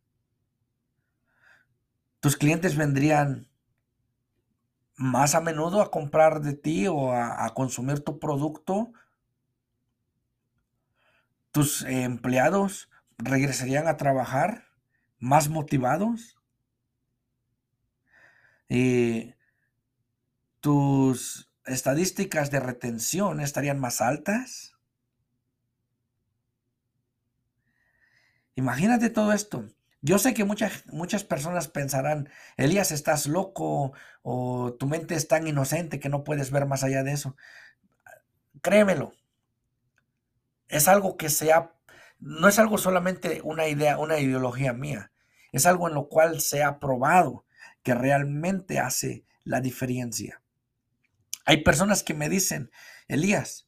Tus 2.19 2.38
clientes 2.38 2.76
vendrían 2.76 3.52
más 4.98 5.36
a 5.36 5.42
menudo 5.42 5.82
a 5.82 5.92
comprar 5.92 6.42
de 6.42 6.54
ti 6.54 6.88
o 6.88 7.14
a, 7.14 7.54
consumir 7.54 8.04
tu 8.04 8.20
producto. 8.20 8.92
Tus 11.52 11.84
empleados 11.84 12.90
regresarían 13.18 13.88
a 13.88 13.98
trabajar 13.98 14.66
más 15.20 15.50
motivados. 15.50 16.38
Eh, 18.70 19.36
tus 20.60 21.50
estadísticas 21.66 22.52
de 22.52 22.60
retención 22.60 23.40
estarían 23.40 23.80
más 23.80 24.02
altas. 24.02 24.76
Imagínate 28.56 29.12
todo 29.12 29.32
esto. 29.32 29.70
Yo 30.08 30.17
sé 30.20 30.34
que 30.34 30.46
muchas, 30.46 30.86
personas 31.26 31.67
pensarán, 31.67 32.30
Elías, 32.56 32.93
estás 32.93 33.28
loco 33.28 33.91
o 34.22 34.74
tu 34.80 34.88
mente 34.88 35.15
es 35.15 35.28
tan 35.28 35.46
inocente 35.48 36.00
que 36.00 36.08
no 36.08 36.24
puedes 36.24 36.50
ver 36.50 36.65
más 36.65 36.86
allá 36.86 37.04
de 37.04 37.12
eso. 37.12 37.36
Créemelo. 38.62 39.12
Es 40.70 40.88
algo 40.88 41.17
que 41.17 41.28
se 41.28 41.52
ha, 41.52 41.74
no 42.20 42.48
es 42.48 42.58
algo 42.58 42.78
solamente 42.78 43.41
una 43.43 43.67
idea, 43.67 43.98
una 43.98 44.17
ideología 44.17 44.72
mía. 44.72 45.12
Es 45.52 45.65
algo 45.65 45.89
en 45.89 45.96
lo 45.96 46.08
cual 46.08 46.39
se 46.39 46.63
ha 46.63 46.80
probado 46.80 47.43
que 47.84 47.93
realmente 47.93 48.80
hace 48.80 49.26
la 49.43 49.60
diferencia. 49.60 50.41
Hay 51.43 51.63
personas 51.63 52.04
que 52.04 52.13
me 52.13 52.30
dicen, 52.30 52.72
Elías, 53.10 53.67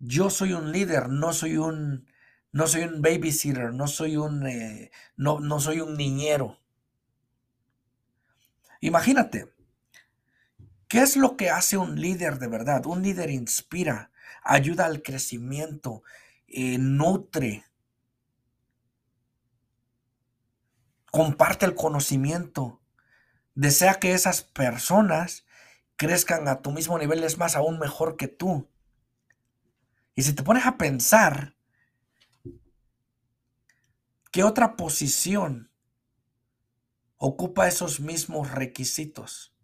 yo 0.00 0.28
soy 0.28 0.54
un 0.54 0.72
líder, 0.72 1.08
no 1.08 1.32
soy 1.32 1.56
un, 1.56 2.07
no 2.52 2.66
soy 2.66 2.82
un 2.84 3.02
babysitter, 3.02 3.72
no 3.72 3.86
soy 3.86 4.16
un, 4.16 4.46
eh, 4.46 4.90
no, 5.16 5.40
no 5.40 5.60
soy 5.60 5.80
un 5.80 5.96
niñero. 5.96 6.58
Imagínate, 8.80 9.52
¿qué 10.88 11.00
es 11.00 11.16
lo 11.16 11.36
que 11.36 11.50
hace 11.50 11.76
un 11.76 12.00
líder 12.00 12.38
de 12.38 12.48
verdad? 12.48 12.86
Un 12.86 13.02
líder 13.02 13.30
inspira, 13.30 14.10
ayuda 14.42 14.86
al 14.86 15.02
crecimiento, 15.02 16.02
eh, 16.46 16.78
nutre, 16.78 17.64
comparte 21.10 21.66
el 21.66 21.74
conocimiento, 21.74 22.80
desea 23.54 23.98
que 23.98 24.12
esas 24.12 24.42
personas 24.42 25.44
crezcan 25.96 26.46
a 26.48 26.62
tu 26.62 26.70
mismo 26.70 26.98
nivel, 26.98 27.24
es 27.24 27.38
más, 27.38 27.56
aún 27.56 27.78
mejor 27.78 28.16
que 28.16 28.28
tú. 28.28 28.68
Y 30.14 30.22
si 30.22 30.32
te 30.32 30.42
pones 30.42 30.64
a 30.64 30.78
pensar, 30.78 31.57
¿qué 34.30 34.44
otra 34.44 34.76
posición 34.76 35.70
ocupa 37.16 37.68
esos 37.68 38.00
mismos 38.00 38.50
requisitos? 38.50 39.54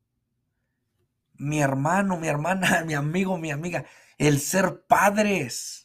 Mi 1.35 1.61
hermano, 1.61 2.17
mi 2.17 2.29
hermana, 2.29 2.83
mi 2.87 2.95
amigo, 2.95 3.39
mi 3.39 3.51
amiga, 3.51 3.85
el 4.19 4.41
ser 4.41 4.85
padres 4.87 5.85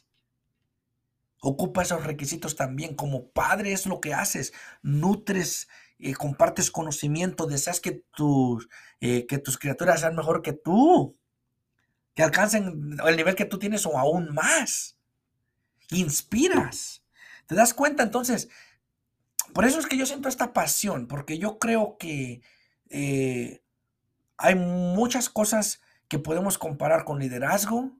ocupa 1.40 1.82
esos 1.82 2.04
requisitos 2.04 2.56
también. 2.56 2.94
Como 2.94 3.30
padre 3.30 3.72
es 3.72 3.86
lo 3.86 4.00
que 4.00 4.14
haces, 4.14 4.52
nutres 4.82 5.68
y 5.98 6.14
compartes 6.14 6.70
conocimiento, 6.70 7.46
deseas 7.46 7.80
que 7.80 8.02
tus, 8.14 8.68
eh, 9.00 9.26
que 9.26 9.38
tus 9.38 9.58
criaturas 9.58 10.00
sean 10.00 10.16
mejor 10.16 10.42
que 10.42 10.52
tú, 10.52 11.16
que 12.14 12.22
alcancen 12.22 12.96
el 13.04 13.16
nivel 13.16 13.34
que 13.34 13.44
tú 13.44 13.58
tienes 13.58 13.84
o 13.86 13.98
aún 13.98 14.32
más. 14.32 14.98
Inspiras. 15.90 17.04
¿Te 17.46 17.54
das 17.54 17.74
cuenta? 17.74 18.02
Entonces, 18.02 18.48
por 19.52 19.64
eso 19.64 19.78
es 19.78 19.86
que 19.86 19.96
yo 19.96 20.06
siento 20.06 20.28
esta 20.28 20.52
pasión, 20.52 21.06
porque 21.06 21.38
yo 21.38 21.58
creo 21.58 21.96
que 21.98 22.42
eh, 22.88 23.62
hay 24.36 24.54
muchas 24.54 25.28
cosas 25.28 25.80
que 26.08 26.18
podemos 26.18 26.58
comparar 26.58 27.04
con 27.04 27.18
liderazgo 27.18 27.92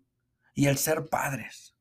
y 0.54 0.66
el 0.66 0.78
ser 0.78 1.08
padres. 1.08 1.74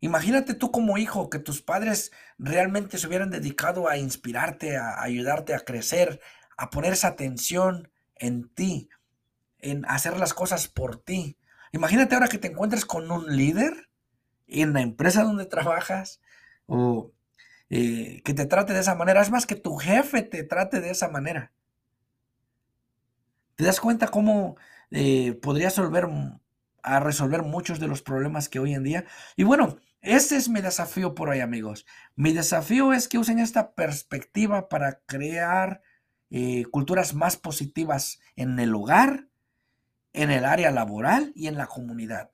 Imagínate 0.00 0.54
tú 0.54 0.70
como 0.70 0.96
hijo 0.96 1.28
que 1.28 1.38
tus 1.38 1.60
padres 1.60 2.10
realmente 2.38 2.96
se 2.96 3.06
hubieran 3.06 3.30
dedicado 3.30 3.88
a 3.88 3.98
inspirarte, 3.98 4.78
a 4.78 5.02
ayudarte 5.02 5.54
a 5.54 5.60
crecer, 5.60 6.20
a 6.56 6.70
poner 6.70 6.94
esa 6.94 7.08
atención 7.08 7.90
en 8.16 8.48
ti, 8.48 8.88
en 9.58 9.84
hacer 9.86 10.16
las 10.16 10.32
cosas 10.32 10.68
por 10.68 10.96
ti. 10.96 11.36
Imagínate 11.72 12.14
ahora 12.14 12.28
que 12.28 12.38
te 12.38 12.48
encuentres 12.48 12.86
con 12.86 13.10
un 13.10 13.36
líder 13.36 13.90
en 14.46 14.72
la 14.72 14.80
empresa 14.80 15.22
donde 15.22 15.44
trabajas 15.44 16.20
o 16.66 17.12
eh, 17.70 18.20
que 18.24 18.34
te 18.34 18.46
trate 18.46 18.72
de 18.72 18.80
esa 18.80 18.94
manera. 18.94 19.22
Es 19.22 19.30
más 19.30 19.46
que 19.46 19.56
tu 19.56 19.76
jefe 19.76 20.22
te 20.22 20.42
trate 20.42 20.80
de 20.80 20.90
esa 20.90 21.08
manera. 21.08 21.52
¿Te 23.54 23.64
das 23.64 23.80
cuenta 23.80 24.08
cómo 24.08 24.56
eh, 24.90 25.34
podrías 25.34 25.76
resolver, 25.76 26.08
a 26.82 27.00
resolver 27.00 27.42
muchos 27.42 27.78
de 27.78 27.88
los 27.88 28.02
problemas 28.02 28.48
que 28.48 28.58
hoy 28.58 28.74
en 28.74 28.82
día? 28.82 29.04
Y 29.36 29.44
bueno, 29.44 29.78
ese 30.00 30.36
es 30.36 30.48
mi 30.48 30.60
desafío 30.60 31.14
por 31.14 31.28
hoy, 31.28 31.40
amigos. 31.40 31.86
Mi 32.16 32.32
desafío 32.32 32.92
es 32.92 33.06
que 33.06 33.18
usen 33.18 33.38
esta 33.38 33.74
perspectiva 33.74 34.68
para 34.68 35.00
crear 35.06 35.82
eh, 36.30 36.64
culturas 36.70 37.14
más 37.14 37.36
positivas 37.36 38.20
en 38.34 38.58
el 38.58 38.74
hogar, 38.74 39.28
en 40.12 40.30
el 40.30 40.44
área 40.44 40.70
laboral 40.70 41.32
y 41.34 41.48
en 41.48 41.56
la 41.56 41.66
comunidad. 41.66 42.30